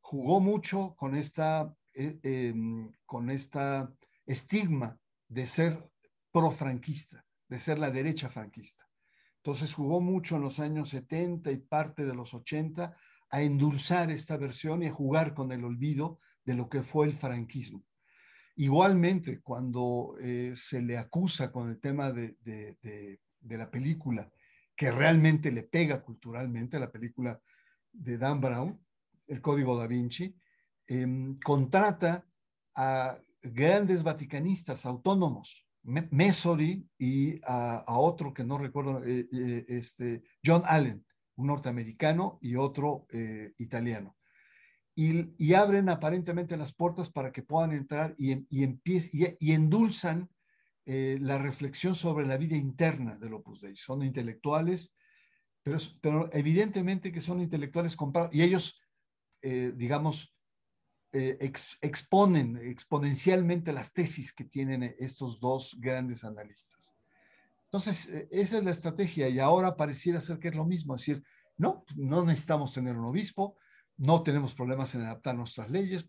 jugó 0.00 0.40
mucho 0.40 0.94
con 0.96 1.14
esta 1.14 1.74
eh, 2.00 2.20
em, 2.22 2.92
con 3.04 3.28
esta 3.28 3.92
estigma 4.24 4.96
de 5.26 5.48
ser 5.48 5.90
pro-franquista, 6.30 7.24
de 7.48 7.58
ser 7.58 7.80
la 7.80 7.90
derecha 7.90 8.28
franquista. 8.28 8.88
Entonces 9.38 9.74
jugó 9.74 10.00
mucho 10.00 10.36
en 10.36 10.42
los 10.42 10.60
años 10.60 10.90
70 10.90 11.50
y 11.50 11.56
parte 11.56 12.06
de 12.06 12.14
los 12.14 12.34
80 12.34 12.96
a 13.30 13.42
endulzar 13.42 14.12
esta 14.12 14.36
versión 14.36 14.84
y 14.84 14.86
a 14.86 14.92
jugar 14.92 15.34
con 15.34 15.50
el 15.50 15.64
olvido 15.64 16.20
de 16.44 16.54
lo 16.54 16.68
que 16.68 16.84
fue 16.84 17.06
el 17.06 17.14
franquismo. 17.14 17.84
Igualmente, 18.54 19.40
cuando 19.40 20.14
eh, 20.20 20.52
se 20.54 20.80
le 20.80 20.98
acusa 20.98 21.50
con 21.50 21.68
el 21.68 21.80
tema 21.80 22.12
de, 22.12 22.36
de, 22.44 23.58
la 23.58 23.68
película, 23.72 24.30
que 24.78 24.92
realmente 24.92 25.50
le 25.50 25.64
pega 25.64 26.02
culturalmente, 26.02 26.78
la 26.78 26.90
película 26.90 27.38
de 27.92 28.16
Dan 28.16 28.40
Brown, 28.40 28.80
El 29.26 29.42
Código 29.42 29.76
da 29.76 29.86
Vinci, 29.86 30.34
Em, 30.88 31.38
contrata 31.40 32.24
a 32.74 33.18
grandes 33.42 34.02
vaticanistas 34.02 34.86
autónomos, 34.86 35.66
Mesori 35.82 36.88
y 36.98 37.40
a, 37.44 37.84
otro 37.88 38.32
que 38.32 38.42
no 38.42 38.56
recuerdo, 38.56 39.04
eh, 39.04 39.28
eh, 39.30 39.66
este, 39.68 40.22
John 40.44 40.62
Allen, 40.64 41.04
un 41.36 41.46
norteamericano 41.46 42.38
y 42.40 42.56
otro 42.56 43.06
eh, 43.10 43.52
italiano. 43.58 44.16
Y, 44.94 45.52
abren 45.52 45.90
aparentemente 45.90 46.56
las 46.56 46.72
puertas 46.72 47.10
para 47.10 47.32
que 47.32 47.42
puedan 47.42 47.72
entrar 47.72 48.14
y, 48.18 48.32
y, 48.48 48.78
y, 48.82 49.52
endulzan 49.52 50.28
la 50.88 51.36
reflexión 51.36 51.94
sobre 51.94 52.26
la 52.26 52.38
vida 52.38 52.56
interna 52.56 53.16
del 53.16 53.34
Opus 53.34 53.60
Dei. 53.60 53.76
Son 53.76 54.02
intelectuales, 54.02 54.94
pero, 55.62 55.78
pero 56.00 56.30
evidentemente 56.32 57.12
que 57.12 57.20
son 57.20 57.40
intelectuales 57.40 57.94
comprados 57.94 58.34
y 58.34 58.42
ellos, 58.42 58.80
digamos, 59.42 60.34
eh, 61.10 61.38
exponen 61.80 62.58
exponencialmente 62.58 63.72
las 63.72 63.94
tesis 63.94 64.30
que 64.30 64.44
tienen 64.44 64.94
estos 64.98 65.40
dos 65.40 65.74
grandes 65.80 66.22
analistas. 66.22 66.92
Entonces, 67.64 68.08
eh, 68.10 68.28
esa 68.30 68.58
es 68.58 68.64
la 68.64 68.72
estrategia 68.72 69.26
y 69.30 69.38
ahora 69.38 69.74
pareciera 69.74 70.20
ser 70.20 70.38
que 70.38 70.48
es 70.48 70.54
lo 70.54 70.66
mismo, 70.66 70.94
es 70.94 71.06
decir, 71.06 71.24
no, 71.56 71.86
no 71.96 72.26
necesitamos 72.26 72.74
tener 72.74 72.94
un 72.94 73.06
obispo, 73.06 73.56
no 73.96 74.22
tenemos 74.22 74.52
problemas 74.52 74.94
en 74.94 75.00
adaptar 75.00 75.34
nuestras 75.34 75.70
leyes. 75.70 76.06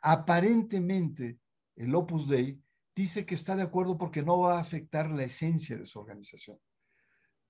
Aparentemente, 0.00 1.38
el 1.76 1.94
Opus 1.94 2.28
Dei 2.28 2.60
dice 2.96 3.26
que 3.26 3.34
está 3.34 3.54
de 3.54 3.62
acuerdo 3.62 3.98
porque 3.98 4.22
no 4.22 4.40
va 4.40 4.56
a 4.56 4.60
afectar 4.60 5.10
la 5.10 5.22
esencia 5.22 5.76
de 5.76 5.86
su 5.86 6.00
organización. 6.00 6.58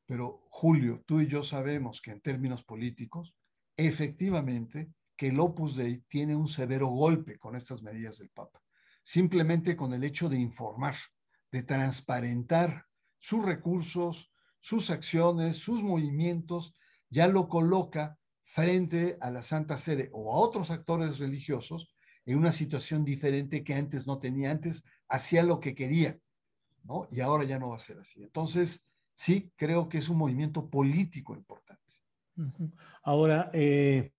Pero 0.05 0.45
Julio, 0.51 1.05
tú 1.07 1.21
y 1.21 1.29
yo 1.29 1.45
sabemos 1.45 2.03
que 2.03 2.11
en 2.11 2.21
términos 2.21 2.65
políticos, 2.65 3.35
efectivamente, 3.77 4.91
que 5.17 5.29
el 5.29 5.39
Opus 5.39 5.77
Dei 5.77 6.03
tiene 6.09 6.35
un 6.35 6.49
severo 6.49 6.89
golpe 6.89 7.39
con 7.39 7.55
estas 7.55 7.81
medidas 7.83 8.19
del 8.19 8.29
Papa. 8.31 8.61
Simplemente 9.03 9.77
con 9.77 9.95
el 9.95 10.03
hecho 10.03 10.29
de 10.29 10.39
informar, 10.39 10.97
de 11.53 11.63
transparentar 11.63 12.85
sus 13.19 13.45
recursos, 13.45 14.33
sus 14.59 14.91
acciones, 14.91 15.59
sus 15.59 15.83
movimientos, 15.83 16.75
ya 17.09 17.29
lo 17.29 17.49
coloca 17.49 18.19
frente 18.43 19.17
a 19.21 19.31
la 19.31 19.45
Santa 19.45 19.79
Sede 19.79 20.11
o 20.13 20.33
a 20.33 20.39
otros 20.39 20.73
actores 20.73 21.19
religiosos 21.19 21.96
en 22.27 22.39
una 22.39 22.53
situación 22.53 23.05
diferente 23.05 23.65
que 23.65 23.75
antes 23.75 24.07
no 24.07 24.19
tenía. 24.19 24.51
Antes 24.51 24.85
hacía 25.09 25.43
lo 25.43 25.61
que 25.61 25.75
quería, 25.75 26.19
¿no? 26.85 27.09
Y 27.11 27.21
ahora 27.21 27.45
ya 27.45 27.59
no 27.59 27.71
va 27.71 27.77
a 27.77 27.81
ser 27.81 27.99
así. 27.99 28.23
Entonces, 28.23 28.85
sí, 29.15 29.51
creo 29.57 29.89
que 29.89 29.99
es 29.99 30.09
un 30.09 30.19
movimiento 30.19 30.69
político 30.69 31.35
importante. 31.35 31.83
Ahora, 33.03 33.51
eh, 33.55 34.13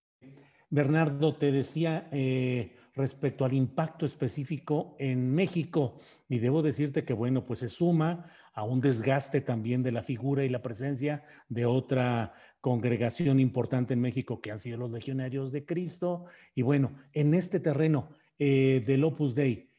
Bernardo, 0.69 1.35
te 1.35 1.51
decía 1.51 2.09
eh, 2.11 2.75
respecto 2.95 3.45
al 3.45 3.53
impacto 3.53 4.05
específico 4.05 4.95
en 4.97 5.33
México, 5.33 5.99
y 6.27 6.39
debo 6.39 6.61
decirte 6.61 7.05
que, 7.05 7.13
bueno, 7.13 7.45
pues 7.45 7.59
se 7.59 7.69
suma 7.69 8.25
a 8.53 8.63
un 8.63 8.81
desgaste 8.81 9.41
también 9.41 9.83
de 9.83 9.91
la 9.91 10.03
figura 10.03 10.43
y 10.43 10.49
la 10.49 10.61
presencia 10.61 11.23
de 11.47 11.65
otra 11.65 12.33
congregación 12.67 13.39
importante 13.39 13.93
en 13.93 14.01
México 14.01 14.41
que 14.41 14.51
han 14.51 14.57
sido 14.57 14.77
los 14.77 14.91
legionarios 14.91 15.53
de 15.53 15.65
Cristo. 15.65 16.25
Y 16.53 16.63
bueno, 16.63 16.97
en 17.13 17.33
este 17.33 17.61
terreno 17.61 18.09
eh, 18.37 18.83
del 18.85 19.05
Opus 19.05 19.35
Dei, 19.35 19.71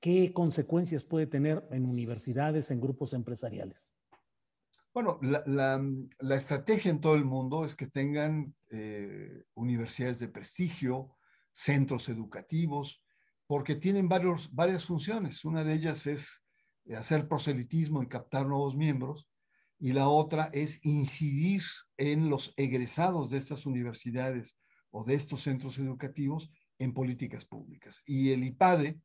¿qué 0.00 0.32
consecuencias 0.32 1.04
puede 1.04 1.26
tener 1.26 1.62
en 1.70 1.84
universidades, 1.84 2.70
en 2.70 2.80
grupos 2.80 3.12
empresariales? 3.12 3.92
Bueno, 4.94 5.18
la, 5.20 6.34
estrategia 6.34 6.90
en 6.90 7.02
todo 7.02 7.14
el 7.14 7.26
mundo 7.26 7.66
es 7.66 7.76
que 7.76 7.88
tengan 7.88 8.54
eh, 8.70 9.42
universidades 9.52 10.18
de 10.18 10.28
prestigio, 10.28 11.18
centros 11.52 12.08
educativos, 12.08 13.04
porque 13.46 13.74
tienen 13.74 14.08
varios, 14.08 14.50
varias 14.50 14.86
funciones. 14.86 15.44
Una 15.44 15.62
de 15.62 15.74
ellas 15.74 16.06
es 16.06 16.42
hacer 16.96 17.28
proselitismo 17.28 18.02
y 18.02 18.08
captar 18.08 18.46
nuevos 18.46 18.78
miembros, 18.78 19.28
y 19.80 19.94
la 19.94 20.08
otra 20.08 20.50
es 20.52 20.78
incidir 20.84 21.62
en 21.96 22.28
los 22.28 22.52
egresados 22.58 23.30
de 23.30 23.38
estas 23.38 23.64
universidades 23.64 24.58
o 24.90 25.04
de 25.04 25.14
estos 25.14 25.42
centros 25.42 25.78
educativos 25.78 26.52
en 26.78 26.92
políticas 26.92 27.46
públicas. 27.46 28.02
Y 28.04 28.30
el 28.32 28.44
IPADE, 28.44 29.00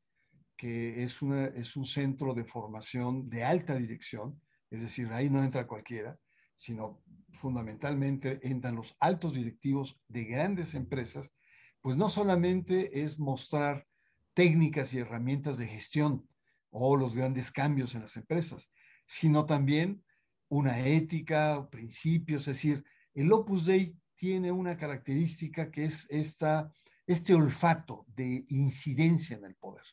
que 0.58 1.04
es, 1.04 1.22
una, 1.22 1.46
es 1.48 1.78
un 1.78 1.86
centro 1.86 2.34
de 2.34 2.44
formación 2.44 3.30
de 3.30 3.46
alta 3.46 3.76
dirección, 3.76 4.42
es 4.70 4.82
decir, 4.82 5.08
ahí 5.14 5.30
no 5.30 5.44
entra 5.44 5.66
cualquiera, 5.66 6.20
sino 6.56 7.02
fundamentalmente 7.32 8.40
entran 8.44 8.76
los 8.76 8.96
altos 9.00 9.34
directivos 9.34 9.98
de 10.10 10.26
grandes 10.26 10.74
empresas, 10.74 11.32
pues 11.80 11.96
no 11.96 12.10
solamente 12.10 13.02
es 13.04 13.18
mostrar 13.18 13.88
técnicas 14.34 14.94
y 14.94 15.00
herramientas 15.00 15.58
de 15.58 15.68
gestión 15.68 16.28
o 16.70 16.98
los 16.98 17.16
grandes 17.16 17.52
cambios 17.52 17.96
en 17.96 18.02
las 18.02 18.18
empresas, 18.18 18.70
sino 19.06 19.46
también 19.46 20.04
una 20.50 20.80
ética, 20.80 21.68
principios, 21.70 22.48
es 22.48 22.58
decir, 22.58 22.84
el 23.14 23.32
Opus 23.32 23.66
Dei 23.66 23.98
tiene 24.16 24.52
una 24.52 24.78
característica 24.78 25.72
que 25.72 25.86
es 25.86 26.08
esta, 26.10 26.72
este 27.08 27.34
olfato 27.34 28.06
de 28.08 28.46
incidencia 28.50 29.38
en 29.38 29.46
el 29.46 29.56
poder. 29.56 29.86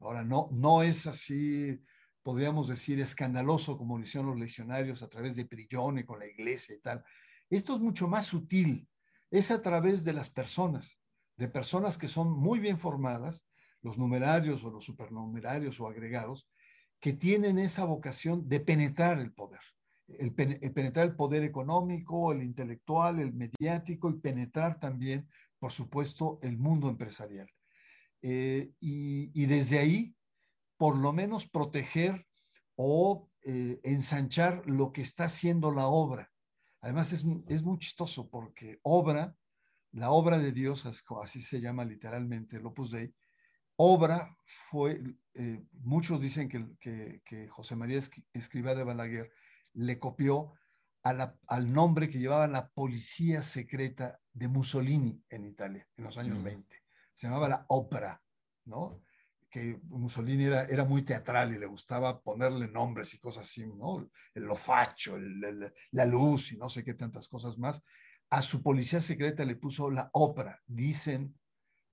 Ahora, 0.00 0.24
no, 0.24 0.48
no 0.52 0.82
es 0.82 1.06
así, 1.06 1.80
podríamos 2.22 2.68
decir, 2.68 3.00
escandaloso 3.00 3.76
como 3.76 3.98
lo 3.98 4.04
hicieron 4.04 4.30
los 4.30 4.38
legionarios 4.38 5.02
a 5.02 5.08
través 5.08 5.36
de 5.36 5.44
Prillone 5.44 6.04
con 6.04 6.18
la 6.18 6.26
iglesia 6.26 6.74
y 6.74 6.80
tal. 6.80 7.04
Esto 7.50 7.74
es 7.74 7.80
mucho 7.80 8.08
más 8.08 8.26
sutil, 8.26 8.88
es 9.30 9.50
a 9.50 9.62
través 9.62 10.04
de 10.04 10.12
las 10.12 10.30
personas, 10.30 11.00
de 11.36 11.48
personas 11.48 11.98
que 11.98 12.08
son 12.08 12.32
muy 12.32 12.58
bien 12.58 12.78
formadas, 12.78 13.44
los 13.82 13.98
numerarios 13.98 14.64
o 14.64 14.70
los 14.70 14.84
supernumerarios 14.84 15.80
o 15.80 15.88
agregados, 15.88 16.48
que 17.00 17.12
tienen 17.12 17.58
esa 17.58 17.84
vocación 17.84 18.48
de 18.48 18.60
penetrar 18.60 19.18
el 19.18 19.32
poder 19.32 19.60
el, 20.18 20.34
penetrar 20.34 21.06
el 21.06 21.16
poder 21.16 21.44
económico, 21.44 22.32
el 22.32 22.42
intelectual, 22.42 23.20
el 23.20 23.32
mediático 23.32 24.10
y 24.10 24.20
penetrar 24.20 24.78
también, 24.80 25.28
por 25.58 25.72
supuesto, 25.72 26.38
el 26.42 26.58
mundo 26.58 26.88
empresarial. 26.88 27.48
Eh, 28.22 28.72
y, 28.80 29.46
desde 29.46 29.78
ahí, 29.78 30.14
por 30.76 30.96
lo 30.96 31.12
menos 31.12 31.48
proteger 31.48 32.26
o 32.76 33.28
eh, 33.44 33.80
ensanchar 33.82 34.62
lo 34.66 34.92
que 34.92 35.02
está 35.02 35.24
haciendo 35.24 35.72
la 35.72 35.86
obra. 35.86 36.30
Además, 36.80 37.12
es, 37.12 37.24
muy 37.24 37.78
chistoso 37.78 38.28
porque 38.28 38.78
obra, 38.82 39.34
la 39.92 40.10
obra 40.10 40.38
de 40.38 40.52
Dios, 40.52 40.84
así 41.20 41.40
se 41.40 41.60
llama 41.60 41.84
literalmente 41.84 42.56
el 42.56 42.66
Opus 42.66 42.90
Dei, 42.90 43.12
obra 43.76 44.36
fue, 44.44 45.00
eh, 45.34 45.62
muchos 45.72 46.20
dicen 46.20 46.48
que, 46.48 47.20
que, 47.24 47.48
José 47.48 47.76
María 47.76 48.00
Escribá 48.32 48.74
de 48.74 48.84
Balaguer 48.84 49.30
le 49.74 49.98
copió 49.98 50.54
al 51.02 51.72
nombre 51.72 52.08
que 52.08 52.18
llevaba 52.18 52.46
la 52.46 52.68
policía 52.68 53.42
secreta 53.42 54.20
de 54.32 54.48
Mussolini 54.48 55.20
en 55.28 55.44
Italia 55.44 55.88
en 55.96 56.04
los 56.04 56.16
años 56.16 56.42
20. 56.42 56.76
Mm. 56.76 56.80
Se 57.12 57.26
llamaba 57.26 57.48
la 57.48 57.64
ópera, 57.68 58.22
¿no? 58.66 59.02
Que 59.50 59.80
Mussolini 59.84 60.44
era, 60.44 60.64
era 60.64 60.84
muy 60.84 61.02
teatral 61.02 61.52
y 61.54 61.58
le 61.58 61.66
gustaba 61.66 62.20
ponerle 62.20 62.68
nombres 62.68 63.12
y 63.14 63.18
cosas 63.18 63.48
así, 63.48 63.66
¿no? 63.66 64.08
El 64.32 64.44
lofacho, 64.44 65.18
la 65.90 66.04
luz 66.06 66.52
y 66.52 66.56
no 66.56 66.68
sé 66.68 66.84
qué 66.84 66.94
tantas 66.94 67.26
cosas 67.26 67.58
más. 67.58 67.82
A 68.30 68.40
su 68.40 68.62
policía 68.62 69.02
secreta 69.02 69.44
le 69.44 69.56
puso 69.56 69.90
la 69.90 70.08
ópera. 70.12 70.62
Dicen 70.66 71.34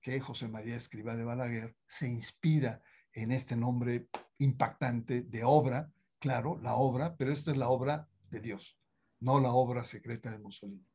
que 0.02 0.20
José 0.22 0.48
María 0.48 0.76
Escriba 0.76 1.16
de 1.16 1.26
Balaguer 1.26 1.76
se 1.88 2.08
inspira 2.08 2.82
en 3.12 3.32
este 3.32 3.56
nombre 3.56 4.08
impactante 4.38 5.24
de 5.24 5.44
obra 5.44 5.92
claro, 6.20 6.60
la 6.62 6.76
obra, 6.76 7.16
pero 7.18 7.32
esta 7.32 7.52
es 7.52 7.58
la 7.58 7.70
obra 7.70 8.08
de 8.30 8.40
Dios, 8.40 8.78
no 9.20 9.40
la 9.40 9.52
obra 9.52 9.84
secreta 9.84 10.32
de 10.32 10.40
Mussolini. 10.40 10.86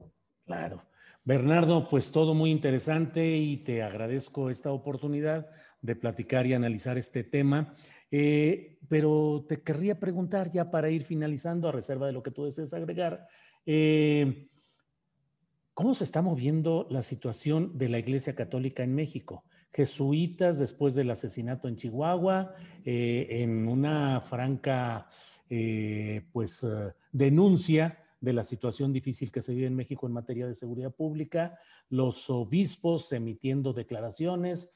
Claro. 0.45 0.83
Bernardo, 1.25 1.89
pues 1.89 2.13
todo 2.13 2.35
muy 2.35 2.51
interesante 2.51 3.37
y 3.37 3.57
te 3.57 3.83
agradezco 3.83 4.51
esta 4.51 4.71
oportunidad 4.73 5.49
de 5.81 5.97
platicar 5.97 6.47
y 6.47 6.53
analizar 6.53 6.99
este 6.99 7.25
tema. 7.25 7.75
Eh, 8.11 8.79
pero 8.89 9.45
te 9.49 9.63
querría 9.63 9.99
preguntar 9.99 10.51
ya 10.51 10.71
para 10.71 10.91
ir 10.91 11.03
finalizando, 11.03 11.69
a 11.69 11.73
reserva 11.73 12.07
de 12.07 12.13
lo 12.13 12.23
que 12.23 12.31
tú 12.31 12.45
desees 12.45 12.75
agregar, 12.75 13.27
eh, 13.67 14.49
¿cómo 15.73 15.95
se 15.95 16.05
está 16.05 16.21
moviendo 16.23 16.87
la 16.91 17.03
situación 17.03 17.77
de 17.77 17.89
la 17.89 17.99
Iglesia 17.99 18.35
Católica 18.35 18.83
en 18.83 18.95
México? 18.95 19.45
Jesuitas 19.75 20.59
después 20.59 20.95
del 20.95 21.11
asesinato 21.11 21.67
en 21.67 21.77
Chihuahua, 21.77 22.55
eh, 22.85 23.27
en 23.43 23.67
una 23.67 24.21
franca 24.21 25.09
eh, 25.51 26.23
pues, 26.33 26.63
eh, 26.63 26.93
denuncia 27.11 27.99
de 28.21 28.33
la 28.33 28.45
situación 28.45 28.93
difícil 28.93 29.33
que 29.33 29.43
se 29.43 29.53
vive 29.53 29.67
en 29.67 29.75
México 29.75 30.07
en 30.07 30.13
materia 30.13 30.47
de 30.47 30.55
seguridad 30.55 30.95
pública, 30.95 31.59
los 31.89 32.31
obispos 32.31 33.13
emitiendo 33.13 33.73
declaraciones, 33.75 34.75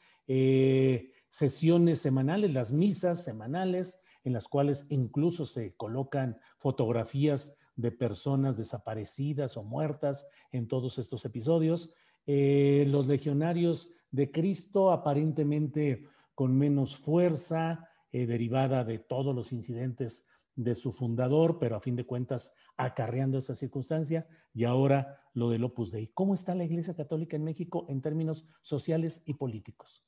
sesiones 1.31 2.01
semanales, 2.01 2.53
las 2.53 2.73
misas 2.73 3.25
semanales, 3.25 4.03
en 4.25 4.35
las 4.35 4.49
cuales 4.49 4.85
incluso 4.91 5.47
se 5.47 5.75
colocan 5.77 6.39
fotografías 6.59 7.57
de 7.77 7.91
personas 7.91 8.59
desaparecidas 8.59 9.57
o 9.57 9.63
muertas 9.63 10.27
en 10.53 10.69
todos 10.69 10.99
estos 10.99 11.25
episodios. 11.25 11.95
los 12.27 13.07
legionarios 13.07 13.89
de 14.11 14.31
Cristo, 14.31 14.91
aparentemente 14.91 16.05
con 16.35 16.57
menos 16.57 16.97
fuerza, 16.97 17.89
eh, 18.11 18.27
derivada 18.27 18.85
de 18.85 18.99
todos 18.99 19.35
los 19.35 19.53
incidentes 19.53 20.27
de 20.55 20.75
su 20.75 20.93
fundador, 20.93 21.59
pero 21.59 21.77
a 21.77 21.81
fin 21.81 21.95
de 21.95 22.07
cuentas 22.07 22.55
acarreando 22.77 23.39
esa 23.39 23.55
circunstancia, 23.55 24.27
y 24.53 24.65
ahora 24.65 25.21
lo 25.35 25.51
del 25.51 25.65
Opus 25.65 25.91
Dei. 25.91 26.09
¿Cómo 26.09 26.35
está 26.35 26.55
la 26.55 26.65
Iglesia 26.65 26.95
Católica 26.95 27.37
en 27.37 27.45
México 27.45 27.87
en 27.89 28.01
términos 28.01 28.47
sociales 28.61 29.23
y 29.25 29.35
políticos? 29.35 30.05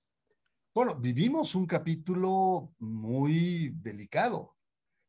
Bueno, 0.74 0.94
vivimos 0.96 1.54
un 1.54 1.66
capítulo 1.66 2.74
muy 2.78 3.70
delicado 3.80 4.56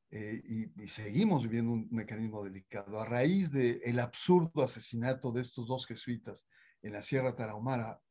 eh, 0.09 0.69
y, 0.75 0.87
seguimos 0.87 1.43
viviendo 1.43 1.71
un 1.71 1.87
mecanismo 1.91 2.43
delicado. 2.43 2.99
A 2.99 3.05
raíz 3.05 3.51
del 3.51 3.99
absurdo 3.99 4.63
asesinato 4.63 5.31
de 5.31 5.41
estos 5.41 5.67
dos 5.67 5.85
jesuitas 5.85 6.47
en 6.81 6.93
la 6.93 7.01
Sierra 7.01 7.35
Tarahumara 7.35 8.01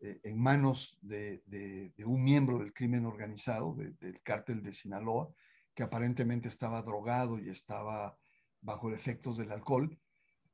eh, 0.00 0.20
en 0.22 0.38
manos 0.38 0.96
de, 1.02 1.42
un 2.04 2.22
miembro 2.22 2.58
del 2.58 2.72
crimen 2.72 3.04
organizado, 3.04 3.74
del 3.74 4.22
cártel 4.22 4.62
de 4.62 4.72
Sinaloa, 4.72 5.28
que 5.74 5.82
aparentemente 5.82 6.48
estaba 6.48 6.82
drogado 6.82 7.38
y 7.38 7.48
estaba 7.48 8.16
bajo 8.60 8.92
efectos 8.92 9.36
del 9.36 9.52
alcohol, 9.52 9.98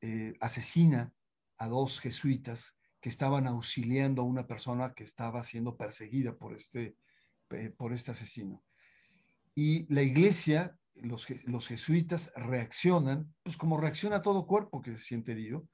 eh, 0.01 0.35
asesina 0.41 1.13
a 1.59 1.69
dos 1.69 2.01
jesuitas 2.01 2.77
que 3.01 3.09
estaban 3.11 3.47
auxiliando 3.47 4.23
a 4.23 4.27
una 4.27 4.47
persona 4.47 4.95
que 4.95 5.05
estaba 5.05 5.43
siendo 5.43 5.77
perseguida 5.77 6.37
por 6.37 6.55
este, 6.55 6.97
por 7.77 7.93
este 7.93 8.13
asesino. 8.13 8.65
Y 9.55 9.93
la 9.93 10.03
iglesia, 10.03 10.79
los, 10.95 11.27
los 11.45 11.69
jesuitas 11.69 12.33
reaccionan, 12.35 13.35
pues 13.43 13.57
como 13.59 13.79
reacciona 13.79 14.23
todo 14.23 14.47
cuerpo 14.47 14.81
que 14.81 14.93
se 14.93 14.99
siente 14.99 15.33
herido, 15.33 15.69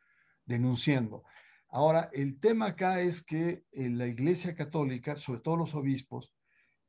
denunciando. 0.45 1.25
Ahora, 1.73 2.11
el 2.13 2.41
tema 2.41 2.67
acá 2.67 3.01
es 3.01 3.23
que 3.23 3.65
eh, 3.71 3.89
la 3.91 4.07
Iglesia 4.07 4.57
Católica, 4.57 5.17
sobre 5.17 5.41
todo 5.41 5.57
los 5.57 5.75
obispos, 5.75 6.35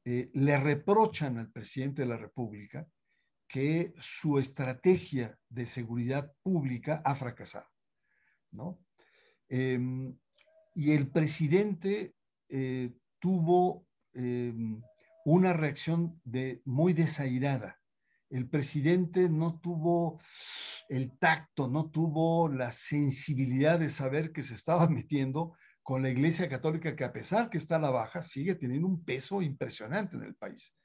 eh, 0.04 0.32
le 0.34 0.58
reprochan 0.60 1.38
al 1.38 1.52
presidente 1.52 2.02
de 2.02 2.08
la 2.08 2.18
República 2.18 2.88
que 3.48 3.94
su 4.00 4.40
estrategia 4.40 5.38
de 5.50 5.68
seguridad 5.68 6.34
pública 6.42 7.02
ha 7.06 7.14
fracasado, 7.14 7.68
¿no? 8.52 8.80
Em, 9.50 10.18
y 10.74 10.94
el 10.94 11.10
presidente 11.12 12.16
eh, 12.50 12.92
tuvo 13.20 13.86
em, 14.14 14.82
una 15.26 15.54
reacción 15.54 16.20
muy 16.66 16.94
desairada 16.94 17.81
el 18.32 18.48
presidente 18.48 19.30
no 19.30 19.60
tuvo 19.60 20.20
el 20.90 21.18
tacto, 21.18 21.68
no 21.68 21.90
tuvo 21.90 22.48
la 22.48 22.72
sensibilidad 22.72 23.80
de 23.80 23.90
saber 23.90 24.32
que 24.32 24.44
se 24.44 24.54
estaba 24.54 24.88
metiendo 24.90 25.54
con 25.84 26.02
la 26.02 26.10
Iglesia 26.10 26.48
Católica, 26.48 26.96
que 26.96 27.04
a 27.04 27.14
pesar 27.14 27.50
que 27.50 27.58
está 27.58 27.76
a 27.76 27.80
la 27.80 27.90
baja, 27.90 28.22
sigue 28.22 28.56
teniendo 28.56 28.88
un 28.88 29.04
peso 29.04 29.42
impresionante 29.42 30.16
en 30.16 30.24
el 30.24 30.36
país. 30.36 30.76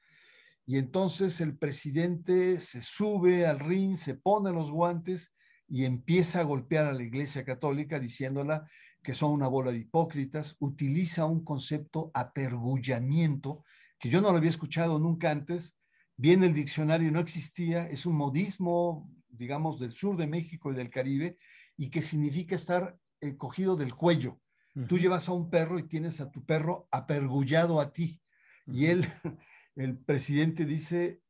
Y 0.64 0.78
entonces 0.78 1.40
el 1.40 1.56
presidente 1.56 2.58
se 2.58 2.82
sube 2.82 3.46
al 3.46 3.60
ring, 3.60 3.96
se 3.96 4.14
pone 4.14 4.50
los 4.52 4.70
guantes 4.70 5.32
y 5.68 5.84
empieza 5.84 6.40
a 6.40 6.44
golpear 6.44 6.86
a 6.86 6.92
la 6.92 7.02
Iglesia 7.02 7.44
Católica 7.44 8.00
diciéndola 8.00 8.68
que 9.02 9.14
son 9.14 9.30
una 9.30 9.46
bola 9.46 9.70
de 9.70 9.78
hipócritas, 9.78 10.56
utiliza 10.58 11.26
un 11.26 11.44
concepto 11.44 12.10
apergullamiento 12.12 13.64
que 14.00 14.10
yo 14.10 14.20
no 14.20 14.32
lo 14.32 14.38
había 14.38 14.50
escuchado 14.50 14.98
nunca 14.98 15.30
antes, 15.30 15.76
Viene 16.16 16.46
el 16.46 16.54
diccionario 16.54 17.10
no 17.10 17.20
existía, 17.20 17.88
es 17.88 18.06
un 18.06 18.16
modismo, 18.16 19.10
digamos, 19.28 19.78
del 19.78 19.92
sur 19.92 20.16
de 20.16 20.26
México 20.26 20.72
y 20.72 20.76
del 20.76 20.90
Caribe, 20.90 21.36
y 21.76 21.90
que 21.90 22.00
significa 22.00 22.56
estar 22.56 22.98
eh, 23.20 23.36
cogido 23.36 23.76
del 23.76 23.94
cuello. 23.94 24.40
Tú 24.88 24.98
llevas 24.98 25.28
a 25.28 25.32
un 25.32 25.48
perro 25.48 25.78
y 25.78 25.88
tienes 25.88 26.20
a 26.20 26.30
tu 26.30 26.44
perro 26.44 26.86
apergullado 26.90 27.80
a 27.80 27.92
ti. 27.92 28.20
Y 28.66 28.86
él, 28.86 29.06
el 29.76 29.96
presidente 29.98 30.66
dice, 30.66 31.22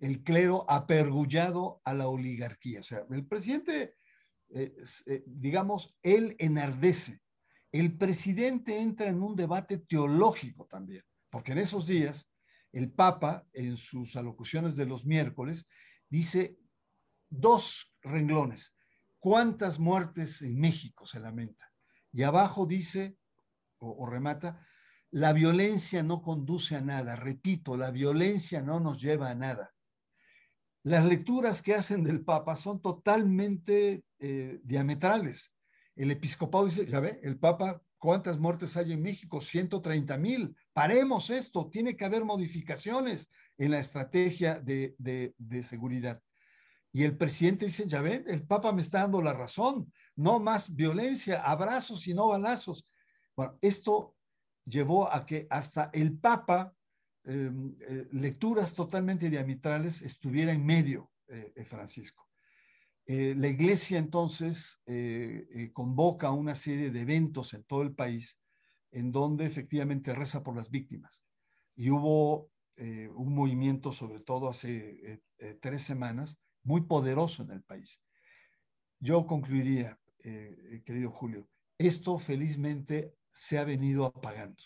el 0.00 0.22
clero 0.22 0.64
apergullado 0.68 1.80
a 1.84 1.94
la 1.94 2.08
oligarquía. 2.08 2.80
O 2.80 2.84
sea, 2.84 3.04
el 3.10 3.26
presidente, 3.26 3.94
eh, 4.50 4.74
eh, 5.06 5.24
digamos, 5.26 5.96
él 6.02 6.36
enardece. 6.38 7.20
El 7.72 7.96
presidente 7.96 8.78
entra 8.78 9.08
en 9.08 9.22
un 9.22 9.34
debate 9.34 9.78
teológico 9.78 10.66
también, 10.66 11.02
porque 11.30 11.52
en 11.52 11.58
esos 11.58 11.86
días 11.86 12.28
el 12.72 12.90
Papa, 12.90 13.46
en 13.52 13.76
sus 13.76 14.16
alocuciones 14.16 14.76
de 14.76 14.86
los 14.86 15.04
miércoles, 15.04 15.66
dice 16.08 16.58
dos 17.28 17.94
renglones. 18.02 18.74
¿Cuántas 19.18 19.78
muertes 19.78 20.42
en 20.42 20.58
México 20.58 21.06
se 21.06 21.20
lamenta? 21.20 21.70
Y 22.12 22.24
abajo 22.24 22.66
dice, 22.66 23.16
o, 23.78 24.06
remata, 24.06 24.66
la 25.10 25.32
violencia 25.32 26.02
no 26.02 26.22
conduce 26.22 26.76
a 26.76 26.80
nada. 26.80 27.16
Repito, 27.16 27.76
la 27.76 27.90
violencia 27.90 28.62
no 28.62 28.80
nos 28.80 29.00
lleva 29.00 29.30
a 29.30 29.34
nada. 29.34 29.72
Las 30.82 31.04
lecturas 31.04 31.62
que 31.62 31.74
hacen 31.74 32.02
del 32.02 32.24
Papa 32.24 32.56
son 32.56 32.82
totalmente 32.82 34.04
eh, 34.18 34.60
diametrales. 34.64 35.54
El 35.94 36.10
episcopado 36.10 36.64
dice, 36.64 36.86
ya 36.86 37.00
ve, 37.00 37.20
el 37.22 37.38
Papa, 37.38 37.82
¿cuántas 38.02 38.36
muertes 38.36 38.76
hay 38.76 38.92
en 38.92 39.00
México? 39.00 39.40
130 39.40 40.18
mil. 40.18 40.56
Paremos 40.72 41.30
esto, 41.30 41.70
tiene 41.70 41.96
que 41.96 42.04
haber 42.04 42.24
modificaciones 42.24 43.30
en 43.56 43.70
la 43.70 43.78
estrategia 43.78 44.58
de, 44.58 44.96
de 44.98 45.62
seguridad. 45.62 46.20
Y 46.92 47.04
el 47.04 47.16
presidente 47.16 47.66
dice, 47.66 47.86
ya 47.86 48.00
ven, 48.00 48.24
el 48.26 48.42
Papa 48.44 48.72
me 48.72 48.82
está 48.82 49.02
dando 49.02 49.22
la 49.22 49.32
razón, 49.32 49.92
no 50.16 50.40
más 50.40 50.74
violencia, 50.74 51.42
abrazos 51.42 52.08
y 52.08 52.12
no 52.12 52.26
balazos. 52.26 52.88
Bueno, 53.36 53.56
esto 53.60 54.16
llevó 54.64 55.10
a 55.10 55.24
que 55.24 55.46
hasta 55.48 55.88
el 55.92 56.18
Papa, 56.18 56.74
em, 57.22 57.76
eh, 57.82 58.08
lecturas 58.10 58.74
totalmente 58.74 59.30
diametrales, 59.30 60.02
estuviera 60.02 60.50
en 60.52 60.66
medio, 60.66 61.08
eh, 61.28 61.52
eh, 63.06 63.34
la 63.36 63.48
iglesia 63.48 63.98
entonces 63.98 64.80
convoca 65.72 66.30
una 66.30 66.54
serie 66.54 66.90
de 66.90 67.00
eventos 67.00 67.54
en 67.54 67.64
todo 67.64 67.82
el 67.82 67.94
país 67.94 68.38
en 68.90 69.10
donde 69.10 69.46
efectivamente 69.46 70.14
reza 70.14 70.42
por 70.42 70.56
las 70.56 70.70
víctimas. 70.70 71.20
Y 71.74 71.90
hubo 71.90 72.50
un 72.76 73.34
movimiento, 73.34 73.92
sobre 73.92 74.20
todo 74.20 74.48
hace 74.48 75.22
tres 75.60 75.82
semanas, 75.82 76.38
muy 76.64 76.82
poderoso 76.82 77.42
en 77.42 77.50
el 77.50 77.62
país. 77.62 78.00
Yo 79.00 79.26
concluiría, 79.26 79.98
eh, 80.20 80.56
eh, 80.70 80.82
querido 80.84 81.10
Julio, 81.10 81.48
esto 81.76 82.18
felizmente 82.18 83.16
se 83.32 83.58
ha 83.58 83.64
venido 83.64 84.06
apagando. 84.06 84.62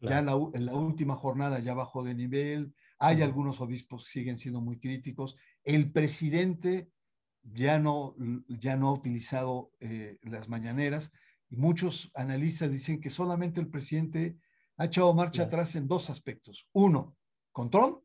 Ya 0.00 0.20
en 0.20 0.26
la, 0.26 0.36
última 0.74 1.16
jornada 1.16 1.58
ya 1.58 1.74
bajó 1.74 2.02
de 2.02 2.14
nivel, 2.14 2.74
hay 2.98 3.22
algunos 3.22 3.60
obispos 3.60 4.04
que 4.04 4.10
siguen 4.10 4.38
siendo 4.38 4.60
muy 4.60 4.78
críticos, 4.78 5.36
el 5.64 5.90
presidente 5.90 6.90
ya 7.52 7.78
no, 7.78 8.14
ya 8.48 8.76
no 8.76 8.88
ha 8.88 8.92
utilizado 8.92 9.72
eh, 9.80 10.18
las 10.22 10.48
mañaneras 10.48 11.12
y 11.48 11.56
muchos 11.56 12.10
analistas 12.14 12.70
dicen 12.70 13.00
que 13.00 13.10
solamente 13.10 13.60
el 13.60 13.68
presidente 13.68 14.38
ha 14.76 14.86
echado 14.86 15.14
marcha 15.14 15.44
atrás 15.44 15.76
en 15.76 15.86
dos 15.86 16.10
aspectos. 16.10 16.68
Uno, 16.72 17.16
con 17.52 17.70
Trump 17.70 17.98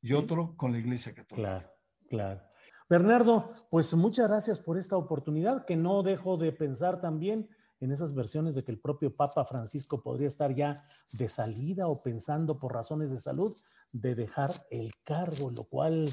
y 0.00 0.12
otro 0.12 0.56
con 0.56 0.72
la 0.72 0.78
Iglesia 0.78 1.14
Católica. 1.14 1.48
Claro, 1.48 1.70
claro. 2.08 2.42
Bernardo, 2.88 3.48
pues 3.70 3.94
muchas 3.94 4.28
gracias 4.28 4.58
por 4.58 4.76
esta 4.76 4.96
oportunidad, 4.96 5.64
que 5.64 5.76
no 5.76 6.02
dejo 6.02 6.36
de 6.36 6.52
pensar 6.52 7.00
también 7.00 7.48
en 7.80 7.90
esas 7.90 8.14
versiones 8.14 8.54
de 8.54 8.64
que 8.64 8.72
el 8.72 8.80
propio 8.80 9.14
Papa 9.16 9.44
Francisco 9.44 10.02
podría 10.02 10.28
estar 10.28 10.54
ya 10.54 10.82
de 11.12 11.28
salida 11.28 11.86
o 11.88 12.02
pensando 12.02 12.58
por 12.58 12.74
razones 12.74 13.10
de 13.10 13.20
salud 13.20 13.56
de 13.92 14.14
dejar 14.14 14.50
el 14.70 14.92
cargo, 15.04 15.50
lo 15.50 15.64
cual 15.64 16.10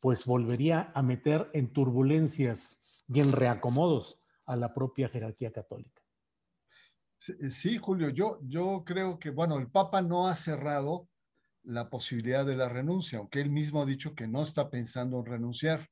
pues 0.00 0.24
volvería 0.24 0.92
a 0.94 1.02
meter 1.02 1.50
en 1.52 1.72
turbulencias 1.72 2.82
y 3.08 3.20
en 3.20 3.32
reacomodos 3.32 4.20
a 4.46 4.56
la 4.56 4.74
propia 4.74 5.08
jerarquía 5.08 5.52
católica. 5.52 6.02
Sí, 7.18 7.78
Julio, 7.78 8.10
yo, 8.10 8.38
yo 8.42 8.82
creo 8.84 9.18
que, 9.18 9.30
bueno, 9.30 9.58
el 9.58 9.70
Papa 9.70 10.02
no 10.02 10.28
ha 10.28 10.34
cerrado 10.34 11.08
la 11.62 11.88
posibilidad 11.90 12.44
de 12.44 12.56
la 12.56 12.68
renuncia, 12.68 13.18
aunque 13.18 13.40
él 13.40 13.50
mismo 13.50 13.82
ha 13.82 13.86
dicho 13.86 14.14
que 14.14 14.28
no 14.28 14.42
está 14.42 14.70
pensando 14.70 15.18
en 15.18 15.26
renunciar. 15.26 15.88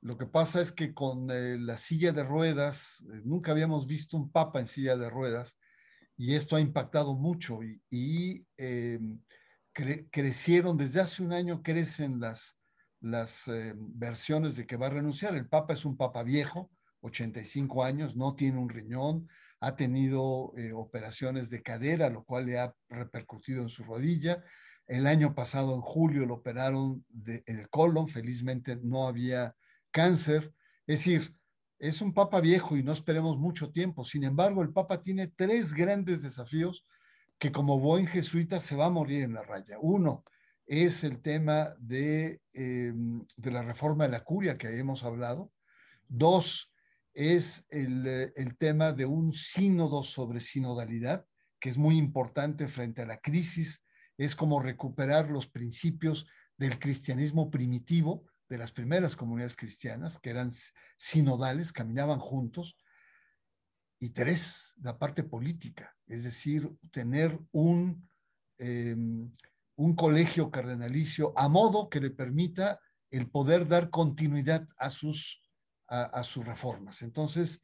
Lo 0.00 0.18
que 0.18 0.26
pasa 0.26 0.60
es 0.60 0.70
que 0.70 0.92
con 0.92 1.30
eh, 1.30 1.58
la 1.58 1.78
silla 1.78 2.12
de 2.12 2.24
ruedas, 2.24 3.04
eh, 3.12 3.22
nunca 3.24 3.52
habíamos 3.52 3.86
visto 3.86 4.16
un 4.16 4.30
papa 4.30 4.60
en 4.60 4.66
silla 4.66 4.96
de 4.96 5.08
ruedas 5.08 5.56
y 6.16 6.34
esto 6.34 6.56
ha 6.56 6.60
impactado 6.60 7.14
mucho 7.14 7.60
y, 7.90 8.46
em, 8.56 9.20
crecieron, 10.10 10.76
desde 10.76 11.00
hace 11.00 11.22
un 11.22 11.32
año 11.32 11.62
crecen 11.62 12.18
las, 12.18 12.58
las 13.00 13.48
em, 13.48 13.76
versiones 13.98 14.56
de 14.56 14.66
que 14.66 14.76
va 14.76 14.86
a 14.86 14.90
renunciar. 14.90 15.34
El 15.34 15.48
papa 15.48 15.74
es 15.74 15.84
un 15.84 15.96
papa 15.96 16.22
viejo, 16.22 16.70
85 17.00 17.84
años, 17.84 18.16
no 18.16 18.34
tiene 18.34 18.58
un 18.58 18.68
riñón, 18.68 19.28
ha 19.60 19.76
tenido 19.76 20.52
eh, 20.56 20.72
operaciones 20.72 21.50
de 21.50 21.62
cadera, 21.62 22.10
lo 22.10 22.24
cual 22.24 22.46
le 22.46 22.58
ha 22.58 22.74
repercutido 22.88 23.62
en 23.62 23.68
su 23.68 23.84
rodilla. 23.84 24.42
El 24.86 25.06
año 25.06 25.34
pasado, 25.34 25.74
en 25.74 25.80
julio, 25.80 26.26
lo 26.26 26.34
operaron 26.34 27.04
de, 27.08 27.42
el 27.46 27.68
colon, 27.68 28.08
felizmente 28.08 28.76
no 28.82 29.06
había 29.06 29.54
cáncer. 29.90 30.52
Es 30.86 31.00
decir, 31.00 31.34
es 31.78 32.00
un 32.00 32.12
papa 32.14 32.40
viejo 32.40 32.76
y 32.76 32.82
no 32.82 32.92
esperemos 32.92 33.38
mucho 33.38 33.70
tiempo. 33.70 34.04
Sin 34.04 34.24
embargo, 34.24 34.62
el 34.62 34.72
papa 34.72 35.00
tiene 35.00 35.28
tres 35.28 35.72
grandes 35.72 36.22
desafíos 36.22 36.86
que 37.38 37.52
como 37.52 37.78
buen 37.78 38.06
jesuita 38.06 38.60
se 38.60 38.74
va 38.74 38.86
a 38.86 38.90
morir 38.90 39.22
en 39.22 39.34
la 39.34 39.42
raya. 39.42 39.76
Uno 39.80 40.24
es 40.68 41.02
el 41.02 41.22
tema 41.22 41.74
de, 41.80 42.42
em, 42.52 43.26
de 43.36 43.50
la 43.50 43.62
reforma 43.62 44.04
de 44.04 44.10
la 44.10 44.22
curia 44.22 44.58
que 44.58 44.78
hemos 44.78 45.02
hablado. 45.02 45.50
Dos 46.06 46.72
es 47.14 47.64
el, 47.70 48.06
el 48.06 48.56
tema 48.58 48.92
de 48.92 49.06
un 49.06 49.32
sínodo 49.32 50.02
sobre 50.02 50.40
sinodalidad, 50.40 51.24
que 51.58 51.70
es 51.70 51.78
muy 51.78 51.96
importante 51.96 52.68
frente 52.68 53.02
a 53.02 53.06
la 53.06 53.18
crisis. 53.18 53.82
Es 54.18 54.36
como 54.36 54.60
recuperar 54.60 55.30
los 55.30 55.48
principios 55.48 56.26
del 56.58 56.78
cristianismo 56.78 57.50
primitivo, 57.50 58.26
de 58.48 58.58
las 58.58 58.70
primeras 58.70 59.16
comunidades 59.16 59.56
cristianas, 59.56 60.18
que 60.18 60.30
eran 60.30 60.52
sinodales, 60.98 61.72
caminaban 61.72 62.18
juntos. 62.18 62.76
Y 63.98 64.10
tres, 64.10 64.74
la 64.82 64.98
parte 64.98 65.24
política, 65.24 65.96
es 66.06 66.24
decir, 66.24 66.70
tener 66.90 67.38
un, 67.52 68.08
em, 68.58 69.34
un 69.78 69.94
colegio 69.94 70.50
cardenalicio 70.50 71.32
a 71.36 71.48
modo 71.48 71.88
que 71.88 72.00
le 72.00 72.10
permita 72.10 72.80
el 73.10 73.30
poder 73.30 73.68
dar 73.68 73.90
continuidad 73.90 74.66
a 74.76 74.90
sus, 74.90 75.40
a, 75.86 76.22
sus 76.24 76.44
reformas. 76.44 77.00
Entonces, 77.02 77.62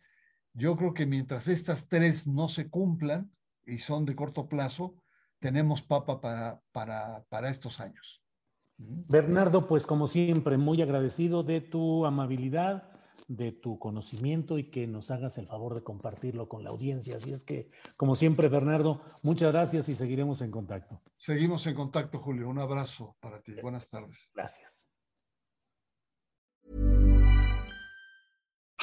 yo 0.52 0.76
creo 0.76 0.94
que 0.94 1.06
mientras 1.06 1.48
estas 1.48 1.88
tres 1.88 2.26
no 2.26 2.48
se 2.48 2.70
cumplan 2.70 3.32
y 3.66 3.78
son 3.78 4.04
de 4.04 4.14
corto 4.14 4.48
plazo, 4.48 4.94
tenemos 5.40 5.82
papa 5.82 6.20
para, 6.20 6.60
para, 6.70 7.24
para 7.28 7.50
estos 7.50 7.80
años. 7.80 8.22
Bernardo, 8.76 9.66
pues 9.66 9.84
como 9.84 10.06
siempre, 10.06 10.56
muy 10.56 10.80
agradecido 10.82 11.42
de 11.42 11.60
tu 11.60 12.06
amabilidad, 12.06 12.92
de 13.28 13.52
tu 13.52 13.78
conocimiento 13.78 14.58
y 14.58 14.70
que 14.70 14.86
nos 14.86 15.10
hagas 15.10 15.38
el 15.38 15.46
favor 15.46 15.74
de 15.74 15.82
compartirlo 15.82 16.48
con 16.48 16.64
la 16.64 16.70
audiencia. 16.70 17.16
Así 17.16 17.32
es 17.32 17.44
que, 17.44 17.70
como 17.96 18.16
siempre, 18.16 18.48
Bernardo, 18.48 19.02
muchas 19.22 19.52
gracias 19.52 19.88
y 19.88 19.94
seguiremos 19.94 20.40
en 20.40 20.50
contacto. 20.50 21.00
Seguimos 21.16 21.66
en 21.66 21.74
contacto, 21.74 22.18
Julio. 22.18 22.48
Un 22.48 22.58
abrazo 22.58 23.16
para 23.20 23.40
ti. 23.42 23.54
Buenas 23.62 23.88
tardes. 23.88 24.30
Gracias. 24.34 24.83